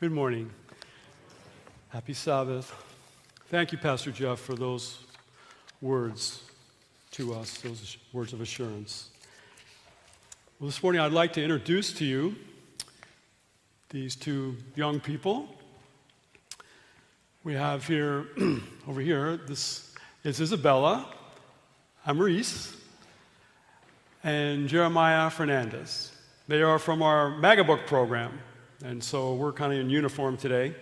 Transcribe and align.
Good 0.00 0.12
morning. 0.12 0.50
Happy 1.90 2.14
Sabbath. 2.14 2.72
Thank 3.50 3.70
you, 3.70 3.76
Pastor 3.76 4.10
Jeff, 4.10 4.40
for 4.40 4.54
those 4.54 5.04
words 5.82 6.42
to 7.10 7.34
us, 7.34 7.58
those 7.58 7.98
words 8.10 8.32
of 8.32 8.40
assurance. 8.40 9.10
Well, 10.58 10.68
this 10.68 10.82
morning 10.82 11.02
I'd 11.02 11.12
like 11.12 11.34
to 11.34 11.42
introduce 11.42 11.92
to 11.98 12.06
you 12.06 12.34
these 13.90 14.16
two 14.16 14.56
young 14.74 15.00
people. 15.00 15.54
We 17.44 17.52
have 17.52 17.86
here, 17.86 18.24
over 18.88 19.02
here, 19.02 19.36
this 19.36 19.92
is 20.24 20.40
Isabella, 20.40 21.12
I'm 22.06 22.18
Reese 22.18 22.74
and 24.24 24.66
Jeremiah 24.66 25.28
Fernandez. 25.28 26.10
They 26.48 26.62
are 26.62 26.78
from 26.78 27.02
our 27.02 27.32
Magabook 27.32 27.86
program, 27.86 28.38
and 28.82 29.02
so 29.02 29.34
we're 29.34 29.52
kind 29.52 29.72
of 29.72 29.78
in 29.78 29.90
uniform 29.90 30.36
today. 30.36 30.74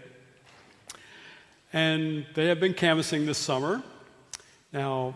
And 1.73 2.25
they 2.35 2.47
have 2.47 2.61
been 2.61 2.75
canvassing 2.75 3.27
this 3.27 3.39
summer. 3.39 3.83
Now, 4.73 5.15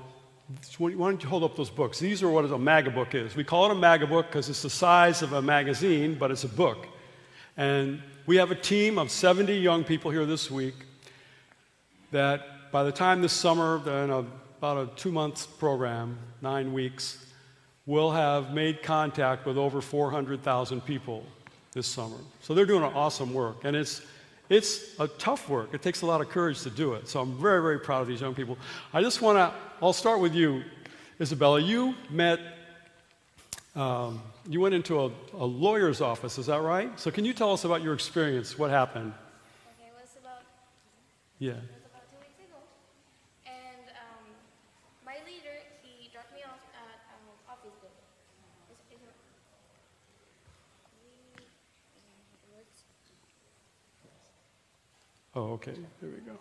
why 0.79 0.91
don't 0.91 1.23
you 1.23 1.29
hold 1.29 1.45
up 1.45 1.57
those 1.57 1.71
books? 1.71 1.99
These 1.99 2.23
are 2.23 2.29
what 2.29 2.45
a 2.45 2.59
MAGA 2.59 2.91
book 2.91 3.15
is. 3.15 3.37
We 3.37 3.45
call 3.45 3.67
it 3.67 3.73
a 3.73 3.77
MAGA 3.77 4.09
book 4.09 4.27
because 4.27 4.49
it's 4.49 4.63
the 4.63 4.71
size 4.71 5.23
of 5.23 5.33
a 5.33 5.41
magazine, 5.41 6.17
but 6.19 6.31
it's 6.31 6.45
a 6.45 6.49
book. 6.49 6.89
And 7.57 8.03
we 8.27 8.37
have 8.37 8.51
a 8.51 8.57
team 8.57 8.99
of 8.99 9.11
70 9.11 9.55
young 9.55 9.85
people 9.85 10.11
here 10.11 10.27
this 10.27 10.51
week 10.51 10.75
that 12.11 12.71
by 12.73 12.83
the 12.83 12.93
time 12.93 13.23
this 13.23 13.33
summer, 13.33 13.77
in 13.87 14.11
a, 14.11 14.25
about 14.59 14.77
a 14.77 14.97
two 14.97 15.13
month 15.13 15.59
program, 15.59 16.19
nine 16.41 16.73
weeks, 16.73 17.25
will 17.87 18.11
have 18.11 18.53
made 18.53 18.83
contact 18.83 19.47
with 19.47 19.57
over 19.57 19.81
400,000 19.81 20.81
people 20.85 21.25
this 21.73 21.87
summer. 21.87 22.17
So 22.41 22.55
they're 22.55 22.67
doing 22.67 22.83
an 22.83 22.93
awesome 22.93 23.33
work. 23.33 23.65
And 23.65 23.75
it's, 23.75 24.03
it's 24.49 24.99
a 25.01 25.09
tough 25.09 25.49
work. 25.49 25.73
It 25.73 25.83
takes 25.83 26.03
a 26.03 26.07
lot 26.07 26.21
of 26.21 26.29
courage 26.29 26.63
to 26.63 26.71
do 26.71 26.95
it. 26.95 27.09
So 27.09 27.21
I'm 27.21 27.39
very, 27.39 27.63
very 27.63 27.81
proud 27.81 28.03
of 28.03 28.09
these 28.09 28.21
young 28.21 28.35
people. 28.35 28.59
I 28.93 29.01
just 29.01 29.23
want 29.23 29.39
to, 29.39 29.53
I'll 29.81 29.93
start 29.93 30.21
with 30.21 30.35
you, 30.35 30.63
Isabella. 31.21 31.61
You 31.61 31.95
met, 32.11 32.41
um, 33.75 34.23
you 34.49 34.61
went 34.61 34.75
into 34.75 35.01
a, 35.01 35.11
a, 35.35 35.47
lawyer's 35.47 36.01
office, 36.01 36.37
is 36.37 36.47
that 36.47 36.61
right? 36.61 36.99
So 37.01 37.11
can 37.11 37.25
you 37.25 37.33
tell 37.33 37.53
us 37.53 37.65
about 37.65 37.83
your 37.83 37.95
experience? 37.95 38.59
What 38.59 38.71
happened? 38.71 39.13
Okay, 39.81 39.89
it 39.89 39.95
was 39.99 40.17
about. 40.21 40.43
Yeah. 41.39 41.55
Oh, 55.35 55.53
okay. 55.53 55.73
There 56.01 56.11
we 56.11 56.21
go. 56.21 56.39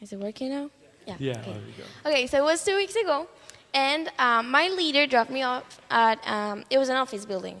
Is 0.00 0.12
it 0.12 0.18
working 0.20 0.50
now? 0.50 0.70
Yeah. 1.06 1.16
Yeah, 1.18 1.38
okay. 1.40 1.52
there 1.52 1.62
we 1.66 1.72
go. 1.72 2.10
Okay, 2.10 2.26
so 2.26 2.38
it 2.38 2.44
was 2.44 2.62
two 2.62 2.76
weeks 2.76 2.94
ago, 2.94 3.26
and 3.72 4.12
um, 4.18 4.50
my 4.50 4.68
leader 4.68 5.06
dropped 5.06 5.30
me 5.30 5.42
off 5.42 5.80
at, 5.90 6.18
um, 6.28 6.64
it 6.70 6.76
was 6.76 6.90
an 6.90 6.96
office 6.96 7.24
building, 7.24 7.56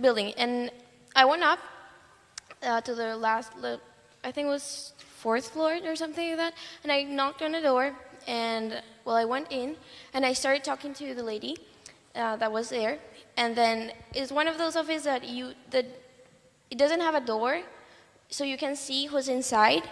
building, 0.00 0.32
and 0.38 0.70
I 1.14 1.26
went 1.26 1.42
up 1.42 1.58
uh, 2.62 2.80
to 2.80 2.94
the 2.94 3.16
last, 3.16 3.52
I 4.24 4.32
think 4.32 4.46
it 4.46 4.50
was 4.50 4.94
fourth 4.98 5.50
floor 5.50 5.78
or 5.84 5.96
something 5.96 6.28
like 6.30 6.38
that, 6.38 6.54
and 6.82 6.90
I 6.90 7.02
knocked 7.02 7.42
on 7.42 7.52
the 7.52 7.60
door, 7.60 7.94
and 8.26 8.82
well, 9.04 9.16
I 9.16 9.26
went 9.26 9.52
in, 9.52 9.76
and 10.14 10.24
I 10.24 10.32
started 10.32 10.64
talking 10.64 10.94
to 10.94 11.14
the 11.14 11.22
lady 11.22 11.58
uh, 12.16 12.36
that 12.36 12.50
was 12.50 12.70
there, 12.70 12.98
and 13.36 13.54
then 13.54 13.92
it's 14.14 14.32
one 14.32 14.48
of 14.48 14.56
those 14.56 14.76
offices 14.76 15.04
that 15.04 15.28
you, 15.28 15.52
the 15.70 15.84
it 16.70 16.78
doesn't 16.78 17.00
have 17.00 17.14
a 17.14 17.20
door, 17.20 17.62
so 18.28 18.44
you 18.44 18.56
can 18.56 18.76
see 18.76 19.06
who's 19.06 19.28
inside. 19.28 19.82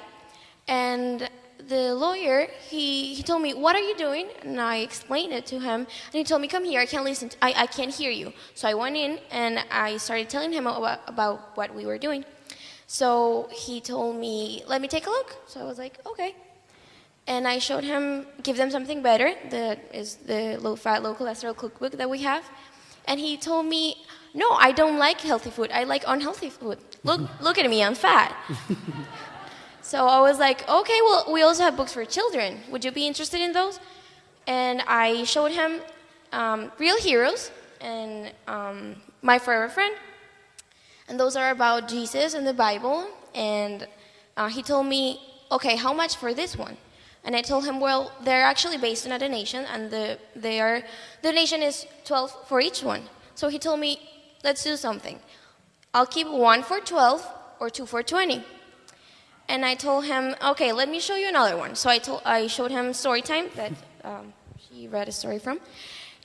And 0.68 1.28
the 1.68 1.94
lawyer, 1.94 2.48
he, 2.68 3.14
he 3.14 3.22
told 3.22 3.42
me, 3.42 3.54
What 3.54 3.76
are 3.76 3.80
you 3.80 3.96
doing? 3.96 4.28
And 4.42 4.60
I 4.60 4.76
explained 4.78 5.32
it 5.32 5.46
to 5.46 5.58
him. 5.58 5.80
And 5.80 6.12
he 6.12 6.24
told 6.24 6.42
me, 6.42 6.48
Come 6.48 6.64
here, 6.64 6.80
I 6.80 6.86
can't 6.86 7.04
listen, 7.04 7.28
to, 7.30 7.36
I, 7.42 7.54
I 7.56 7.66
can't 7.66 7.94
hear 7.94 8.10
you. 8.10 8.32
So 8.54 8.68
I 8.68 8.74
went 8.74 8.96
in 8.96 9.18
and 9.30 9.64
I 9.70 9.96
started 9.96 10.28
telling 10.28 10.52
him 10.52 10.66
about, 10.66 11.00
about 11.06 11.56
what 11.56 11.74
we 11.74 11.86
were 11.86 11.98
doing. 11.98 12.24
So 12.86 13.48
he 13.50 13.80
told 13.80 14.16
me, 14.16 14.62
Let 14.66 14.80
me 14.80 14.88
take 14.88 15.06
a 15.06 15.10
look. 15.10 15.36
So 15.46 15.60
I 15.60 15.64
was 15.64 15.78
like, 15.78 15.98
Okay. 16.06 16.34
And 17.28 17.48
I 17.48 17.58
showed 17.58 17.84
him, 17.84 18.26
Give 18.42 18.56
them 18.56 18.70
something 18.70 19.02
better. 19.02 19.34
That 19.50 19.78
is 19.92 20.16
the 20.16 20.58
low 20.60 20.76
fat, 20.76 21.02
low 21.02 21.14
cholesterol 21.14 21.56
cookbook 21.56 21.92
that 21.92 22.08
we 22.08 22.22
have. 22.22 22.44
And 23.06 23.20
he 23.20 23.36
told 23.36 23.66
me, 23.66 24.04
no, 24.34 24.50
I 24.52 24.72
don't 24.72 24.98
like 24.98 25.20
healthy 25.20 25.50
food. 25.50 25.70
I 25.72 25.84
like 25.84 26.04
unhealthy 26.06 26.50
food. 26.50 26.78
Look, 27.04 27.20
look 27.40 27.58
at 27.58 27.68
me, 27.70 27.82
I'm 27.82 27.94
fat. 27.94 28.36
so 29.82 30.06
I 30.06 30.20
was 30.20 30.38
like, 30.38 30.68
okay, 30.68 31.00
well, 31.02 31.32
we 31.32 31.42
also 31.42 31.62
have 31.62 31.76
books 31.76 31.92
for 31.92 32.04
children. 32.04 32.60
Would 32.70 32.84
you 32.84 32.92
be 32.92 33.06
interested 33.06 33.40
in 33.40 33.52
those? 33.52 33.80
And 34.46 34.82
I 34.86 35.24
showed 35.24 35.52
him 35.52 35.80
um, 36.32 36.70
Real 36.78 36.98
Heroes 36.98 37.50
and 37.80 38.32
um, 38.46 38.96
My 39.22 39.38
Forever 39.38 39.68
Friend. 39.68 39.94
And 41.08 41.18
those 41.18 41.36
are 41.36 41.50
about 41.50 41.88
Jesus 41.88 42.34
and 42.34 42.46
the 42.46 42.54
Bible. 42.54 43.08
And 43.34 43.86
uh, 44.36 44.48
he 44.48 44.62
told 44.62 44.86
me, 44.86 45.20
okay, 45.50 45.76
how 45.76 45.92
much 45.92 46.16
for 46.16 46.34
this 46.34 46.56
one? 46.56 46.76
And 47.26 47.34
I 47.34 47.42
told 47.42 47.64
him, 47.66 47.80
well, 47.80 48.12
they're 48.22 48.44
actually 48.44 48.78
based 48.78 49.04
on 49.04 49.12
a 49.12 49.18
donation, 49.18 49.64
and 49.66 49.90
the, 49.90 50.16
they 50.36 50.60
are, 50.60 50.80
the 51.22 51.28
donation 51.28 51.60
is 51.60 51.84
12 52.04 52.46
for 52.46 52.60
each 52.60 52.84
one. 52.84 53.02
So 53.34 53.48
he 53.48 53.58
told 53.58 53.80
me, 53.80 53.98
let's 54.44 54.62
do 54.62 54.76
something. 54.76 55.18
I'll 55.92 56.06
keep 56.06 56.28
one 56.28 56.62
for 56.62 56.78
12 56.78 57.26
or 57.58 57.68
two 57.68 57.84
for 57.84 58.04
20. 58.04 58.44
And 59.48 59.64
I 59.64 59.74
told 59.74 60.04
him, 60.04 60.36
okay, 60.40 60.72
let 60.72 60.88
me 60.88 61.00
show 61.00 61.16
you 61.16 61.28
another 61.28 61.56
one. 61.56 61.74
So 61.74 61.90
I, 61.90 61.98
told, 61.98 62.22
I 62.24 62.46
showed 62.46 62.70
him 62.70 62.86
Storytime 62.92 63.52
that 63.54 63.72
um, 64.04 64.32
he 64.56 64.86
read 64.86 65.08
a 65.08 65.12
story 65.12 65.40
from. 65.40 65.58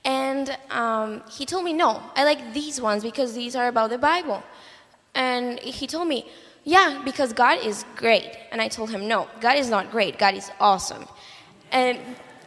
And 0.06 0.56
um, 0.70 1.24
he 1.32 1.46
told 1.48 1.64
me, 1.64 1.74
no, 1.74 2.02
I 2.16 2.24
like 2.24 2.54
these 2.54 2.80
ones 2.80 3.04
because 3.04 3.34
these 3.34 3.56
are 3.56 3.68
about 3.68 3.90
the 3.90 3.98
Bible. 3.98 4.44
And 5.16 5.60
he 5.60 5.88
told 5.88 6.08
me, 6.08 6.28
yeah, 6.64 7.02
because 7.04 7.34
God 7.34 7.66
is 7.66 7.86
great. 7.96 8.38
And 8.52 8.62
I 8.62 8.68
told 8.68 8.92
him, 8.92 9.08
no, 9.08 9.28
God 9.40 9.58
is 9.58 9.70
not 9.70 9.92
great. 9.92 10.20
God 10.20 10.36
is 10.36 10.52
awesome. 10.60 11.06
And 11.72 12.00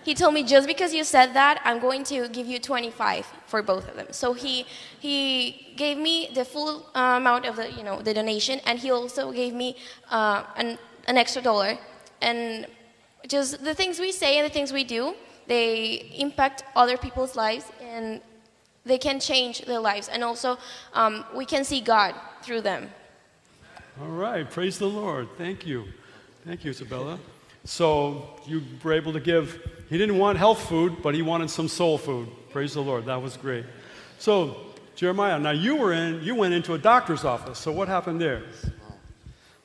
he 0.05 0.15
told 0.15 0.35
me 0.35 0.45
just 0.45 0.67
because 0.67 0.93
you 0.93 1.03
said 1.03 1.33
that 1.33 1.61
i'm 1.65 1.81
going 1.81 2.05
to 2.05 2.29
give 2.29 2.47
you 2.47 2.59
25 2.59 3.27
for 3.47 3.63
both 3.63 3.89
of 3.89 3.97
them 3.97 4.07
so 4.11 4.35
he 4.35 4.67
he 5.01 5.75
gave 5.77 5.97
me 5.97 6.31
the 6.35 6.45
full 6.45 6.87
uh, 6.95 7.17
amount 7.17 7.47
of 7.47 7.57
the 7.57 7.73
you 7.73 7.83
know 7.83 8.01
the 8.03 8.13
donation 8.13 8.61
and 8.67 8.79
he 8.79 8.91
also 8.91 9.33
gave 9.33 9.55
me 9.55 9.77
uh, 10.11 10.45
an, 10.57 10.79
an 11.09 11.17
extra 11.17 11.43
dollar 11.43 11.79
and 12.21 12.67
just 13.27 13.65
the 13.65 13.75
things 13.75 13.99
we 13.99 14.13
say 14.13 14.39
and 14.39 14.45
the 14.49 14.53
things 14.53 14.73
we 14.73 14.85
do 14.85 15.15
they 15.47 16.13
impact 16.19 16.65
other 16.77 16.97
people's 16.97 17.35
lives 17.35 17.65
and 17.83 18.21
they 18.85 18.99
can 18.99 19.19
change 19.19 19.63
their 19.65 19.81
lives 19.81 20.09
and 20.09 20.23
also 20.23 20.59
um, 20.93 21.25
we 21.35 21.47
can 21.47 21.65
see 21.65 21.81
god 21.81 22.15
through 22.43 22.61
them 22.61 22.91
all 24.01 24.09
right 24.09 24.51
praise 24.51 24.79
the 24.79 24.87
lord 24.87 25.29
thank 25.39 25.67
you 25.67 25.85
thank 26.45 26.65
you 26.65 26.71
isabella 26.71 27.19
so 27.65 28.29
you 28.47 28.63
were 28.83 28.93
able 28.93 29.15
to 29.15 29.21
give, 29.21 29.59
he 29.89 29.97
didn't 29.97 30.19
want 30.19 30.37
health 30.37 30.69
food, 30.69 31.03
but 31.03 31.15
he 31.15 31.23
wanted 31.23 31.49
some 31.49 31.67
soul 31.67 31.97
food. 31.97 32.29
Praise 32.51 32.75
the 32.75 32.83
Lord. 32.83 33.07
That 33.07 33.21
was 33.23 33.39
great. 33.39 33.65
So, 34.19 34.57
Jeremiah, 34.97 35.39
now 35.39 35.53
you 35.53 35.77
were 35.77 35.95
in, 35.95 36.23
you 36.23 36.35
went 36.35 36.53
into 36.53 36.75
a 36.75 36.79
doctor's 36.79 37.25
office. 37.25 37.59
So 37.59 37.73
what 37.73 37.89
happened 37.89 38.21
there? 38.21 38.43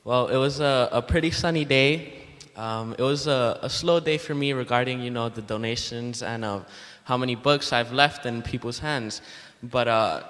Well, 0.05 0.27
it 0.27 0.37
was 0.37 0.61
a, 0.61 0.87
a 0.93 1.01
pretty 1.01 1.29
sunny 1.29 1.65
day. 1.65 2.23
Um, 2.55 2.95
it 2.97 3.03
was 3.03 3.27
a, 3.27 3.59
a, 3.61 3.69
slow 3.69 3.99
day 3.99 4.17
for 4.17 4.33
me 4.33 4.53
regarding, 4.53 5.01
you 5.01 5.11
know, 5.11 5.29
the 5.29 5.41
donations 5.41 6.23
and 6.23 6.43
uh, 6.43 6.61
how 7.03 7.15
many 7.15 7.35
books 7.35 7.71
I've 7.71 7.91
left 7.91 8.25
in 8.25 8.41
people's 8.41 8.79
hands. 8.79 9.21
But 9.61 9.87
uh, 9.87 10.23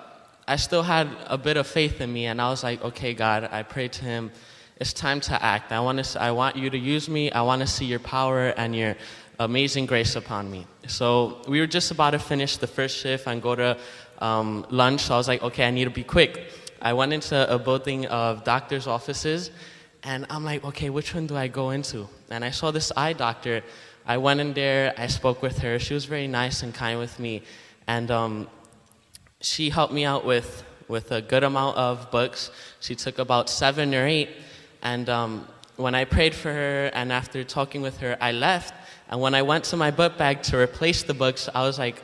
I 0.49 0.57
still 0.57 0.83
had 0.83 1.07
a 1.27 1.37
bit 1.37 1.57
of 1.57 1.65
faith 1.67 2.01
in 2.01 2.11
me, 2.11 2.25
and 2.25 2.41
I 2.41 2.49
was 2.49 2.63
like, 2.63 2.83
okay, 2.83 3.13
God, 3.13 3.47
I 3.51 3.63
prayed 3.63 3.93
to 3.93 4.03
Him 4.03 4.31
it's 4.79 4.93
time 4.93 5.19
to 5.19 5.43
act. 5.43 5.71
I 5.73 5.81
want, 5.81 6.03
to, 6.03 6.21
I 6.21 6.31
want 6.31 6.55
you 6.55 6.69
to 6.69 6.77
use 6.77 7.09
me. 7.09 7.31
I 7.31 7.41
want 7.41 7.61
to 7.61 7.67
see 7.67 7.85
your 7.85 7.99
power 7.99 8.47
and 8.55 8.73
your 8.73 8.95
amazing 9.37 9.85
grace 9.85 10.15
upon 10.15 10.49
me. 10.49 10.65
So 10.87 11.41
we 11.47 11.59
were 11.59 11.67
just 11.67 11.91
about 11.91 12.11
to 12.11 12.19
finish 12.19 12.57
the 12.57 12.67
first 12.67 12.97
shift 12.97 13.27
and 13.27 13.41
go 13.41 13.55
to 13.55 13.77
um, 14.19 14.65
lunch. 14.69 15.01
So 15.01 15.15
I 15.15 15.17
was 15.17 15.27
like, 15.27 15.43
okay, 15.43 15.67
I 15.67 15.71
need 15.71 15.83
to 15.83 15.89
be 15.89 16.03
quick. 16.03 16.51
I 16.81 16.93
went 16.93 17.11
into 17.11 17.53
a 17.53 17.59
building 17.59 18.05
of 18.05 18.45
doctors' 18.45 18.87
offices, 18.87 19.51
and 20.03 20.25
I'm 20.29 20.45
like, 20.45 20.63
okay, 20.63 20.89
which 20.89 21.13
one 21.13 21.27
do 21.27 21.35
I 21.35 21.49
go 21.49 21.71
into? 21.71 22.07
And 22.29 22.45
I 22.45 22.51
saw 22.51 22.71
this 22.71 22.89
eye 22.95 23.11
doctor. 23.11 23.61
I 24.05 24.17
went 24.17 24.39
in 24.39 24.53
there, 24.53 24.93
I 24.97 25.07
spoke 25.07 25.41
with 25.41 25.59
her. 25.59 25.77
She 25.77 25.93
was 25.93 26.05
very 26.05 26.27
nice 26.27 26.63
and 26.63 26.73
kind 26.73 26.99
with 26.99 27.19
me. 27.19 27.43
And 27.85 28.09
um, 28.11 28.47
she 29.41 29.69
helped 29.69 29.93
me 29.93 30.05
out 30.05 30.25
with, 30.25 30.63
with 30.87 31.11
a 31.11 31.21
good 31.21 31.43
amount 31.43 31.77
of 31.77 32.11
books. 32.11 32.51
She 32.79 32.95
took 32.95 33.19
about 33.19 33.49
seven 33.49 33.93
or 33.95 34.05
eight 34.05 34.29
and 34.81 35.09
um, 35.09 35.47
when 35.75 35.95
I 35.95 36.05
prayed 36.05 36.35
for 36.35 36.51
her 36.51 36.91
and 36.93 37.11
after 37.11 37.43
talking 37.43 37.81
with 37.81 37.97
her, 37.99 38.17
I 38.19 38.31
left. 38.31 38.73
And 39.09 39.21
when 39.21 39.33
I 39.33 39.41
went 39.41 39.63
to 39.65 39.77
my 39.77 39.91
book 39.91 40.17
bag 40.17 40.43
to 40.43 40.57
replace 40.57 41.03
the 41.03 41.13
books, 41.13 41.49
I 41.53 41.63
was 41.63 41.79
like, 41.79 42.03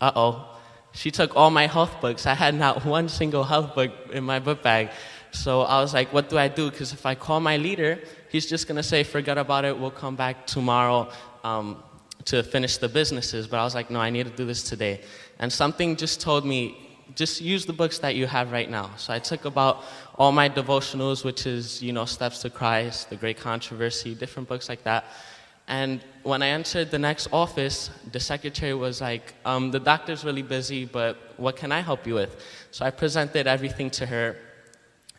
uh 0.00 0.12
oh, 0.14 0.60
she 0.92 1.10
took 1.10 1.34
all 1.36 1.50
my 1.50 1.66
health 1.66 2.00
books. 2.00 2.26
I 2.26 2.34
had 2.34 2.54
not 2.54 2.84
one 2.96 3.08
single 3.08 3.44
health 3.44 3.74
book 3.74 3.90
in 4.12 4.24
my 4.24 4.38
book 4.38 4.62
bag. 4.62 4.90
So 5.32 5.62
I 5.62 5.80
was 5.80 5.92
like, 5.92 6.12
what 6.12 6.28
do 6.28 6.38
I 6.38 6.48
do? 6.48 6.70
Because 6.70 6.92
if 6.92 7.06
I 7.06 7.14
call 7.14 7.40
my 7.40 7.56
leader, 7.56 7.98
he's 8.30 8.46
just 8.46 8.68
going 8.68 8.76
to 8.76 8.82
say, 8.82 9.02
forget 9.02 9.36
about 9.36 9.64
it, 9.64 9.76
we'll 9.76 9.90
come 9.90 10.14
back 10.16 10.46
tomorrow 10.46 11.10
um, 11.42 11.82
to 12.26 12.42
finish 12.42 12.76
the 12.76 12.88
businesses. 12.88 13.48
But 13.48 13.58
I 13.58 13.64
was 13.64 13.74
like, 13.74 13.90
no, 13.90 14.00
I 14.00 14.10
need 14.10 14.26
to 14.26 14.32
do 14.32 14.44
this 14.44 14.62
today. 14.62 15.00
And 15.44 15.52
something 15.52 15.94
just 15.94 16.22
told 16.22 16.46
me, 16.46 16.74
just 17.14 17.42
use 17.42 17.66
the 17.66 17.74
books 17.74 17.98
that 17.98 18.14
you 18.14 18.26
have 18.26 18.50
right 18.50 18.70
now. 18.70 18.92
So 18.96 19.12
I 19.12 19.18
took 19.18 19.44
about 19.44 19.84
all 20.18 20.32
my 20.32 20.48
devotionals, 20.48 21.22
which 21.22 21.46
is, 21.46 21.82
you 21.82 21.92
know, 21.92 22.06
Steps 22.06 22.40
to 22.44 22.48
Christ, 22.48 23.10
The 23.10 23.16
Great 23.16 23.38
Controversy, 23.38 24.14
different 24.14 24.48
books 24.48 24.70
like 24.70 24.82
that. 24.84 25.04
And 25.68 26.00
when 26.22 26.40
I 26.40 26.48
entered 26.48 26.90
the 26.90 26.98
next 26.98 27.28
office, 27.30 27.90
the 28.10 28.20
secretary 28.20 28.72
was 28.72 29.02
like, 29.02 29.34
um, 29.44 29.70
The 29.70 29.80
doctor's 29.80 30.24
really 30.24 30.40
busy, 30.40 30.86
but 30.86 31.18
what 31.36 31.56
can 31.56 31.72
I 31.72 31.80
help 31.80 32.06
you 32.06 32.14
with? 32.14 32.42
So 32.70 32.86
I 32.86 32.90
presented 32.90 33.46
everything 33.46 33.90
to 33.98 34.06
her. 34.06 34.38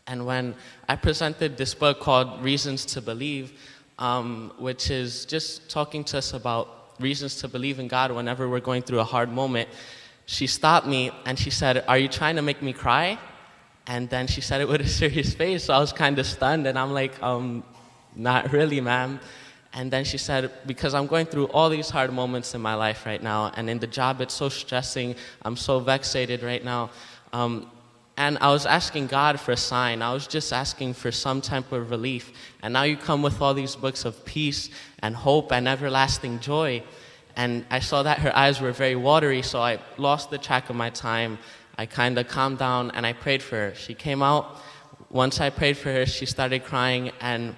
And 0.08 0.26
when 0.26 0.56
I 0.90 0.96
presented 0.96 1.56
this 1.56 1.76
book 1.76 2.00
called 2.00 2.44
Reasons 2.44 2.84
to 2.94 3.00
Believe, 3.00 3.54
um, 4.00 4.54
which 4.58 4.90
is 4.90 5.26
just 5.26 5.70
talking 5.70 6.04
to 6.06 6.18
us 6.18 6.34
about 6.34 7.00
reasons 7.00 7.36
to 7.42 7.48
believe 7.48 7.80
in 7.80 7.88
God 7.88 8.12
whenever 8.12 8.50
we're 8.50 8.60
going 8.60 8.82
through 8.82 9.02
a 9.02 9.04
hard 9.04 9.32
moment, 9.32 9.70
she 10.26 10.48
stopped 10.48 10.88
me 10.88 11.12
and 11.26 11.38
she 11.38 11.50
said, 11.50 11.84
Are 11.88 11.98
you 11.98 12.08
trying 12.08 12.36
to 12.36 12.42
make 12.42 12.62
me 12.62 12.74
cry? 12.74 13.20
And 13.88 14.10
then 14.10 14.28
she 14.28 14.42
said 14.42 14.62
it 14.62 14.68
with 14.68 14.82
a 14.82 14.88
serious 14.88 15.34
face. 15.34 15.66
So 15.66 15.74
I 15.74 15.80
was 15.80 15.94
kind 15.94 16.18
of 16.18 16.26
stunned, 16.26 16.66
and 16.68 16.78
I'm 16.78 16.92
like, 16.92 17.22
um, 17.22 17.64
Not 18.16 18.52
really, 18.52 18.82
ma'am. 18.82 19.20
And 19.74 19.92
then 19.92 20.06
she 20.06 20.18
said, 20.18 20.52
Because 20.66 20.94
I'm 20.94 21.08
going 21.08 21.26
through 21.26 21.48
all 21.48 21.70
these 21.70 21.90
hard 21.90 22.12
moments 22.12 22.56
in 22.56 22.62
my 22.62 22.76
life 22.76 23.06
right 23.06 23.22
now, 23.22 23.52
and 23.56 23.70
in 23.70 23.80
the 23.80 23.88
job, 23.88 24.22
it's 24.22 24.34
so 24.34 24.50
stressing. 24.50 25.16
I'm 25.44 25.58
so 25.58 25.80
vexated 25.80 26.44
right 26.44 26.64
now. 26.64 26.90
Um, 27.34 27.70
and 28.18 28.38
I 28.40 28.50
was 28.50 28.66
asking 28.66 29.08
God 29.08 29.40
for 29.40 29.52
a 29.52 29.58
sign. 29.58 30.02
I 30.02 30.14
was 30.14 30.26
just 30.26 30.54
asking 30.54 30.94
for 30.94 31.12
some 31.12 31.42
type 31.42 31.72
of 31.74 31.92
relief. 31.92 32.32
And 32.64 32.72
now 32.74 32.84
you 32.84 32.96
come 32.96 33.22
with 33.22 33.42
all 33.42 33.54
these 33.54 33.76
books 33.76 34.06
of 34.06 34.24
peace 34.24 34.70
and 35.00 35.14
hope 35.14 35.52
and 35.52 35.68
everlasting 35.68 36.40
joy. 36.40 36.82
And 37.36 37.66
I 37.70 37.80
saw 37.80 38.04
that 38.04 38.20
her 38.20 38.36
eyes 38.36 38.62
were 38.62 38.72
very 38.72 38.96
watery, 38.96 39.42
so 39.42 39.60
I 39.62 39.80
lost 39.98 40.30
the 40.30 40.38
track 40.38 40.70
of 40.70 40.76
my 40.76 40.90
time. 40.90 41.38
I 41.78 41.86
kind 41.86 42.18
of 42.18 42.28
calmed 42.28 42.58
down 42.58 42.92
and 42.92 43.06
I 43.06 43.14
prayed 43.14 43.44
for 43.44 43.56
her. 43.58 43.76
She 43.76 43.94
came 43.94 44.24
out. 44.24 44.62
Once 45.10 45.42
I 45.42 45.50
prayed 45.50 45.78
for 45.78 45.92
her, 45.92 46.06
she 46.06 46.26
started 46.26 46.64
crying, 46.64 47.12
and 47.20 47.56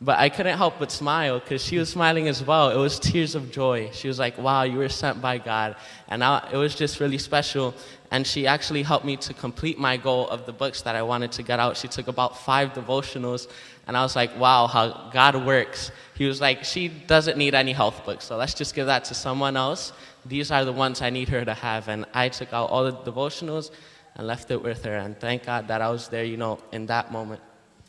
but 0.00 0.16
I 0.18 0.28
couldn't 0.28 0.56
help 0.56 0.78
but 0.78 0.92
smile 0.92 1.40
because 1.40 1.64
she 1.64 1.76
was 1.76 1.88
smiling 1.88 2.28
as 2.28 2.44
well. 2.44 2.70
It 2.70 2.76
was 2.76 3.00
tears 3.00 3.34
of 3.34 3.50
joy. 3.50 3.90
She 3.92 4.06
was 4.06 4.18
like, 4.18 4.38
Wow, 4.38 4.62
you 4.62 4.78
were 4.78 4.88
sent 4.88 5.20
by 5.20 5.38
God. 5.38 5.74
And 6.06 6.22
I, 6.22 6.48
it 6.52 6.56
was 6.56 6.76
just 6.76 7.00
really 7.00 7.18
special. 7.18 7.74
And 8.12 8.24
she 8.24 8.46
actually 8.46 8.84
helped 8.84 9.04
me 9.04 9.16
to 9.16 9.34
complete 9.34 9.76
my 9.76 9.96
goal 9.96 10.28
of 10.28 10.46
the 10.46 10.52
books 10.52 10.82
that 10.82 10.94
I 10.94 11.02
wanted 11.02 11.32
to 11.32 11.42
get 11.42 11.58
out. 11.58 11.76
She 11.76 11.88
took 11.88 12.06
about 12.06 12.38
five 12.38 12.74
devotionals. 12.74 13.48
And 13.88 13.96
I 13.96 14.02
was 14.02 14.14
like, 14.14 14.38
Wow, 14.38 14.68
how 14.68 15.10
God 15.10 15.44
works. 15.44 15.90
He 16.14 16.26
was 16.26 16.40
like, 16.40 16.62
She 16.62 16.88
doesn't 16.88 17.36
need 17.36 17.54
any 17.54 17.72
health 17.72 18.04
books. 18.04 18.26
So 18.26 18.36
let's 18.36 18.54
just 18.54 18.74
give 18.74 18.86
that 18.86 19.04
to 19.06 19.14
someone 19.14 19.56
else. 19.56 19.92
These 20.24 20.50
are 20.50 20.64
the 20.64 20.72
ones 20.72 21.02
I 21.02 21.10
need 21.10 21.28
her 21.30 21.44
to 21.44 21.54
have. 21.54 21.88
And 21.88 22.04
I 22.14 22.28
took 22.28 22.52
out 22.52 22.70
all 22.70 22.84
the 22.84 22.92
devotionals 22.92 23.70
and 24.14 24.26
left 24.26 24.50
it 24.50 24.62
with 24.62 24.84
her. 24.84 24.96
And 24.96 25.18
thank 25.18 25.46
God 25.46 25.66
that 25.68 25.80
I 25.80 25.88
was 25.88 26.08
there, 26.08 26.24
you 26.24 26.36
know, 26.36 26.58
in 26.70 26.86
that 26.86 27.10
moment. 27.10 27.40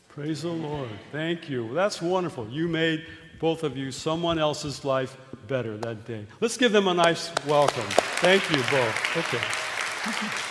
Praise 0.08 0.42
the 0.42 0.48
Lord. 0.48 0.88
Thank 1.12 1.48
you. 1.48 1.72
That's 1.74 2.02
wonderful. 2.02 2.48
You 2.48 2.66
made 2.66 3.06
both 3.38 3.62
of 3.62 3.76
you 3.76 3.92
someone 3.92 4.38
else's 4.38 4.84
life 4.84 5.16
better 5.46 5.76
that 5.78 6.04
day. 6.06 6.26
Let's 6.40 6.56
give 6.56 6.72
them 6.72 6.88
a 6.88 6.94
nice 6.94 7.30
welcome. 7.46 7.86
Thank 8.20 8.48
you 8.50 8.62
both. 8.70 9.16
Okay. 9.16 10.40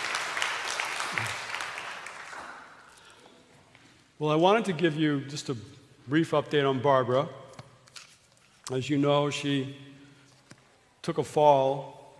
Well, 4.20 4.30
I 4.30 4.36
wanted 4.36 4.66
to 4.66 4.74
give 4.74 4.96
you 4.96 5.22
just 5.22 5.48
a 5.48 5.56
brief 6.06 6.32
update 6.32 6.68
on 6.68 6.78
Barbara. 6.80 7.26
As 8.70 8.90
you 8.90 8.98
know, 8.98 9.30
she 9.30 9.74
took 11.00 11.16
a 11.16 11.24
fall 11.24 12.18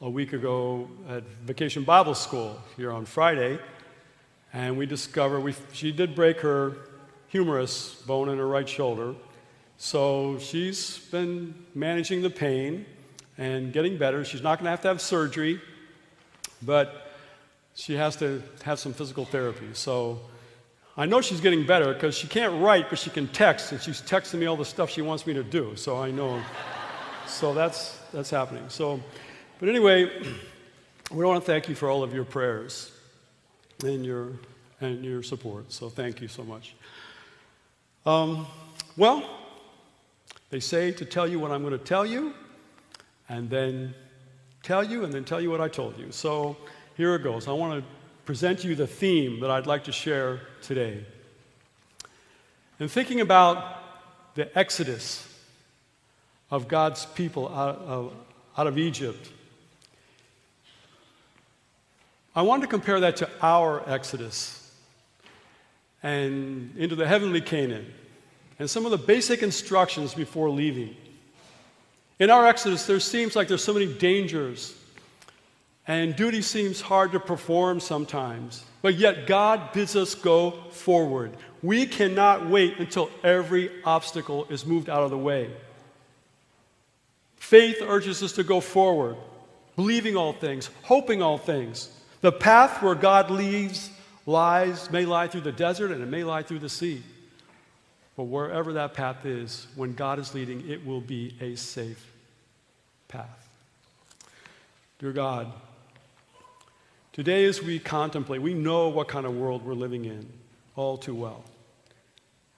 a 0.00 0.08
week 0.08 0.32
ago 0.32 0.88
at 1.08 1.24
Vacation 1.44 1.82
Bible 1.82 2.14
School 2.14 2.62
here 2.76 2.92
on 2.92 3.06
Friday 3.06 3.58
and 4.52 4.78
we 4.78 4.86
discovered 4.86 5.40
we, 5.40 5.56
she 5.72 5.90
did 5.90 6.14
break 6.14 6.38
her 6.42 6.76
humerus 7.26 7.96
bone 8.06 8.28
in 8.28 8.38
her 8.38 8.46
right 8.46 8.68
shoulder. 8.68 9.16
So 9.78 10.38
she's 10.38 10.98
been 11.10 11.56
managing 11.74 12.22
the 12.22 12.30
pain 12.30 12.86
and 13.36 13.72
getting 13.72 13.98
better. 13.98 14.24
She's 14.24 14.42
not 14.42 14.60
going 14.60 14.66
to 14.66 14.70
have 14.70 14.82
to 14.82 14.88
have 14.88 15.00
surgery, 15.00 15.60
but 16.62 17.10
she 17.74 17.94
has 17.94 18.14
to 18.18 18.44
have 18.62 18.78
some 18.78 18.92
physical 18.92 19.24
therapy. 19.24 19.70
So 19.72 20.20
I 20.96 21.06
know 21.06 21.20
she's 21.20 21.40
getting 21.40 21.66
better 21.66 21.92
because 21.92 22.16
she 22.16 22.28
can't 22.28 22.62
write, 22.62 22.88
but 22.88 22.98
she 22.98 23.10
can 23.10 23.26
text, 23.28 23.72
and 23.72 23.80
she's 23.80 24.00
texting 24.00 24.38
me 24.38 24.46
all 24.46 24.56
the 24.56 24.64
stuff 24.64 24.90
she 24.90 25.02
wants 25.02 25.26
me 25.26 25.34
to 25.34 25.42
do. 25.42 25.74
So 25.74 26.00
I 26.00 26.10
know. 26.10 26.40
so 27.26 27.52
that's 27.52 27.98
that's 28.12 28.30
happening. 28.30 28.64
So, 28.68 29.00
but 29.58 29.68
anyway, 29.68 30.08
we 31.10 31.24
want 31.24 31.42
to 31.42 31.46
thank 31.46 31.68
you 31.68 31.74
for 31.74 31.90
all 31.90 32.02
of 32.04 32.14
your 32.14 32.24
prayers 32.24 32.92
and 33.82 34.06
your, 34.06 34.32
and 34.80 35.04
your 35.04 35.22
support. 35.22 35.72
So 35.72 35.88
thank 35.88 36.20
you 36.20 36.28
so 36.28 36.44
much. 36.44 36.74
Um, 38.06 38.46
well, 38.96 39.28
they 40.50 40.60
say 40.60 40.92
to 40.92 41.04
tell 41.04 41.26
you 41.26 41.40
what 41.40 41.50
I'm 41.50 41.62
going 41.62 41.76
to 41.76 41.84
tell 41.84 42.06
you, 42.06 42.34
and 43.28 43.50
then 43.50 43.94
tell 44.62 44.84
you, 44.84 45.04
and 45.04 45.12
then 45.12 45.24
tell 45.24 45.40
you 45.40 45.50
what 45.50 45.60
I 45.60 45.68
told 45.68 45.98
you. 45.98 46.12
So 46.12 46.56
here 46.96 47.16
it 47.16 47.24
goes. 47.24 47.48
I 47.48 47.52
want 47.52 47.82
to 47.82 47.90
present 48.24 48.64
you 48.64 48.74
the 48.74 48.86
theme 48.86 49.40
that 49.40 49.50
I'd 49.50 49.66
like 49.66 49.84
to 49.84 49.92
share 49.92 50.40
today. 50.62 51.04
In 52.80 52.88
thinking 52.88 53.20
about 53.20 54.34
the 54.34 54.56
exodus 54.58 55.28
of 56.50 56.66
God's 56.66 57.06
people 57.06 57.48
out 57.48 57.76
of, 57.76 58.12
out 58.56 58.66
of 58.66 58.78
Egypt, 58.78 59.30
I 62.34 62.42
want 62.42 62.62
to 62.62 62.68
compare 62.68 62.98
that 63.00 63.16
to 63.16 63.30
our 63.40 63.88
Exodus 63.88 64.72
and 66.02 66.74
into 66.76 66.96
the 66.96 67.06
heavenly 67.06 67.40
Canaan 67.40 67.92
and 68.58 68.68
some 68.68 68.84
of 68.84 68.90
the 68.90 68.98
basic 68.98 69.42
instructions 69.42 70.14
before 70.14 70.50
leaving. 70.50 70.96
In 72.18 72.30
our 72.30 72.46
Exodus, 72.46 72.86
there 72.86 73.00
seems 73.00 73.36
like 73.36 73.48
there's 73.48 73.62
so 73.62 73.74
many 73.74 73.86
dangers, 73.86 74.74
and 75.86 76.16
duty 76.16 76.40
seems 76.40 76.80
hard 76.80 77.12
to 77.12 77.20
perform 77.20 77.80
sometimes. 77.80 78.64
But 78.80 78.96
yet, 78.96 79.26
God 79.26 79.72
bids 79.72 79.96
us 79.96 80.14
go 80.14 80.52
forward. 80.70 81.36
We 81.62 81.86
cannot 81.86 82.48
wait 82.48 82.78
until 82.78 83.10
every 83.22 83.70
obstacle 83.84 84.46
is 84.50 84.66
moved 84.66 84.88
out 84.88 85.02
of 85.02 85.10
the 85.10 85.18
way. 85.18 85.50
Faith 87.36 87.76
urges 87.82 88.22
us 88.22 88.32
to 88.32 88.42
go 88.42 88.60
forward, 88.60 89.16
believing 89.76 90.16
all 90.16 90.32
things, 90.32 90.70
hoping 90.82 91.20
all 91.20 91.38
things. 91.38 91.90
The 92.22 92.32
path 92.32 92.82
where 92.82 92.94
God 92.94 93.30
leads 93.30 93.90
lies 94.26 94.90
may 94.90 95.04
lie 95.04 95.28
through 95.28 95.42
the 95.42 95.52
desert 95.52 95.90
and 95.90 96.02
it 96.02 96.06
may 96.06 96.24
lie 96.24 96.42
through 96.42 96.60
the 96.60 96.68
sea. 96.70 97.02
But 98.16 98.24
wherever 98.24 98.72
that 98.74 98.94
path 98.94 99.26
is, 99.26 99.66
when 99.74 99.94
God 99.94 100.18
is 100.18 100.34
leading, 100.34 100.68
it 100.68 100.86
will 100.86 101.00
be 101.00 101.34
a 101.40 101.56
safe 101.56 102.12
path. 103.08 103.48
Dear 104.98 105.12
God, 105.12 105.52
today 107.14 107.44
as 107.44 107.62
we 107.62 107.78
contemplate, 107.78 108.42
we 108.42 108.52
know 108.52 108.88
what 108.88 109.08
kind 109.08 109.24
of 109.24 109.34
world 109.34 109.64
we're 109.64 109.72
living 109.72 110.04
in 110.04 110.28
all 110.76 110.98
too 110.98 111.14
well. 111.14 111.42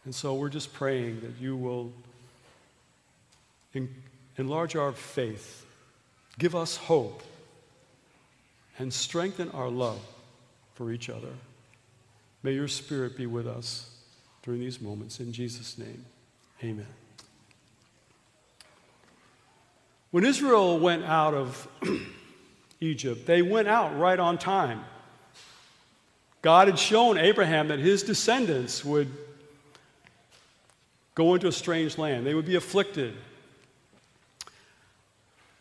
And 0.04 0.14
so 0.14 0.34
we're 0.34 0.48
just 0.48 0.72
praying 0.72 1.20
that 1.20 1.32
you 1.40 1.56
will 1.56 1.92
enlarge 4.38 4.74
our 4.74 4.92
faith, 4.92 5.66
give 6.38 6.54
us 6.54 6.76
hope 6.76 7.22
and 8.78 8.92
strengthen 8.92 9.50
our 9.50 9.68
love 9.68 10.00
for 10.74 10.90
each 10.90 11.10
other. 11.10 11.32
May 12.42 12.52
your 12.52 12.68
spirit 12.68 13.16
be 13.16 13.26
with 13.26 13.46
us 13.46 13.90
during 14.42 14.60
these 14.60 14.80
moments. 14.80 15.20
In 15.20 15.32
Jesus' 15.32 15.76
name, 15.76 16.04
amen. 16.62 16.86
When 20.12 20.24
Israel 20.24 20.78
went 20.78 21.04
out 21.04 21.34
of 21.34 21.68
Egypt, 22.80 23.26
they 23.26 23.42
went 23.42 23.68
out 23.68 23.98
right 23.98 24.18
on 24.18 24.38
time. 24.38 24.84
God 26.42 26.68
had 26.68 26.78
shown 26.78 27.18
Abraham 27.18 27.68
that 27.68 27.78
his 27.78 28.02
descendants 28.02 28.84
would 28.84 29.10
go 31.14 31.34
into 31.34 31.48
a 31.48 31.52
strange 31.52 31.98
land, 31.98 32.26
they 32.26 32.34
would 32.34 32.46
be 32.46 32.56
afflicted 32.56 33.14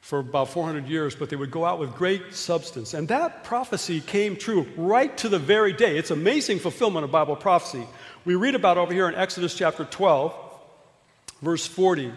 for 0.02 0.20
about 0.20 0.50
400 0.50 0.88
years, 0.88 1.16
but 1.16 1.32
they 1.32 1.36
would 1.36 1.50
go 1.50 1.66
out 1.66 1.80
with 1.80 1.96
great 1.96 2.36
substance. 2.36 2.94
And 2.94 3.08
that 3.08 3.44
prophecy 3.44 4.02
came 4.02 4.36
true 4.36 4.68
right 4.78 5.18
to 5.18 5.30
the 5.30 5.40
very 5.40 5.74
day. 5.74 5.98
It's 5.98 6.12
amazing 6.12 6.60
fulfillment 6.60 7.06
of 7.06 7.12
Bible 7.12 7.36
prophecy. 7.36 7.88
We 8.24 8.36
read 8.36 8.54
about 8.54 8.78
over 8.78 8.94
here 8.94 9.10
in 9.10 9.16
Exodus 9.16 9.56
chapter 9.56 9.84
12, 9.84 10.32
verse 11.42 11.66
40. 11.66 12.12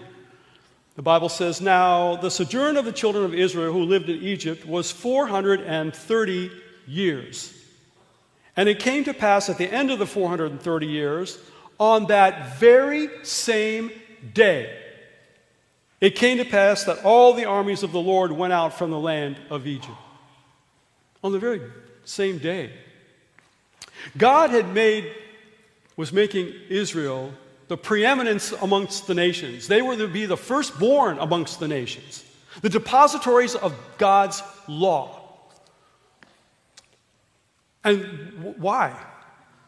The 0.99 1.03
Bible 1.03 1.29
says, 1.29 1.61
Now 1.61 2.17
the 2.17 2.29
sojourn 2.29 2.77
of 2.77 2.85
the 2.85 2.91
children 2.91 3.25
of 3.25 3.33
Israel 3.33 3.73
who 3.73 3.85
lived 3.85 4.09
in 4.09 4.21
Egypt 4.21 4.67
was 4.67 4.91
430 4.91 6.51
years. 6.89 7.55
And 8.57 8.69
it 8.69 8.81
came 8.81 9.05
to 9.05 9.15
pass 9.15 9.49
at 9.49 9.59
the 9.59 9.73
end 9.73 9.93
of 9.93 10.01
the 10.01 10.09
430 10.09 10.87
years, 10.89 11.39
on 11.79 12.07
that 12.07 12.59
very 12.59 13.11
same 13.23 13.93
day, 14.35 14.77
it 16.01 16.17
came 16.17 16.39
to 16.39 16.45
pass 16.45 16.83
that 16.83 17.05
all 17.05 17.33
the 17.33 17.45
armies 17.45 17.85
of 17.85 17.93
the 17.93 18.01
Lord 18.01 18.33
went 18.33 18.53
out 18.53 18.77
from 18.77 18.91
the 18.91 18.99
land 18.99 19.37
of 19.51 19.69
Egypt. 19.69 19.95
On 21.23 21.31
the 21.31 21.39
very 21.39 21.61
same 22.07 22.39
day. 22.39 22.73
God 24.17 24.51
had 24.51 24.75
made, 24.75 25.15
was 25.97 26.13
making 26.13 26.53
Israel 26.69 27.35
the 27.69 27.77
preeminence 27.77 28.53
amongst 28.53 29.07
the 29.07 29.15
nations. 29.15 29.69
They 29.69 29.83
were 29.83 29.97
to 29.97 30.09
be 30.09 30.27
the 30.27 30.37
firstborn 30.37 31.19
amongst 31.19 31.61
the 31.61 31.69
nations, 31.69 32.25
the 32.63 32.71
depositories 32.71 33.55
of 33.55 33.75
God's 33.99 34.43
law. 34.67 35.15
And 37.85 38.57
why? 38.59 38.99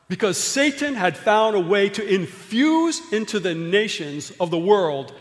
Because 0.08 0.36
Satan 0.36 0.94
had 0.94 1.16
found 1.16 1.54
a 1.56 1.60
way 1.60 1.88
to 1.90 2.06
infuse 2.06 3.12
into 3.12 3.38
the 3.38 3.54
nations 3.54 4.32
of 4.40 4.50
the 4.50 4.58
world 4.58 5.14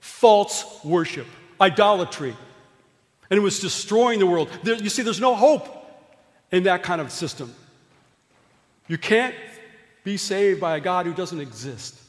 false 0.00 0.84
worship, 0.84 1.26
idolatry. 1.60 2.36
And 3.30 3.38
it 3.38 3.40
was 3.40 3.60
destroying 3.60 4.18
the 4.18 4.26
world. 4.26 4.50
There, 4.62 4.76
you 4.76 4.90
see, 4.90 5.02
there's 5.02 5.20
no 5.20 5.34
hope 5.34 5.66
in 6.52 6.64
that 6.64 6.82
kind 6.82 7.00
of 7.00 7.10
system. 7.10 7.52
You 8.88 8.98
can't 8.98 9.34
be 10.04 10.16
saved 10.16 10.60
by 10.60 10.76
a 10.76 10.80
God 10.80 11.06
who 11.06 11.12
doesn't 11.12 11.40
exist. 11.40 12.00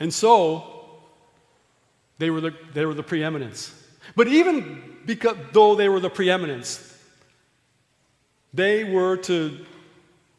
And 0.00 0.12
so, 0.12 0.86
they 2.18 2.30
were 2.30 2.40
the, 2.40 2.54
they 2.74 2.84
were 2.84 2.94
the 2.94 3.02
preeminence. 3.02 3.72
But 4.16 4.28
even 4.28 4.96
because, 5.06 5.36
though 5.52 5.74
they 5.74 5.88
were 5.88 6.00
the 6.00 6.10
preeminence, 6.10 6.86
they 8.52 8.84
were 8.84 9.16
to 9.18 9.64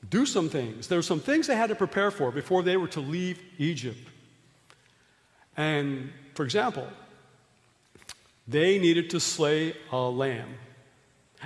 do 0.09 0.25
some 0.25 0.49
things. 0.49 0.87
There 0.87 0.97
were 0.97 1.03
some 1.03 1.19
things 1.19 1.47
they 1.47 1.55
had 1.55 1.69
to 1.69 1.75
prepare 1.75 2.11
for 2.11 2.31
before 2.31 2.63
they 2.63 2.75
were 2.75 2.87
to 2.89 2.99
leave 2.99 3.39
Egypt. 3.57 4.09
And, 5.55 6.11
for 6.33 6.43
example, 6.43 6.87
they 8.47 8.79
needed 8.79 9.09
to 9.11 9.19
slay 9.19 9.75
a 9.91 9.97
lamb 9.97 10.55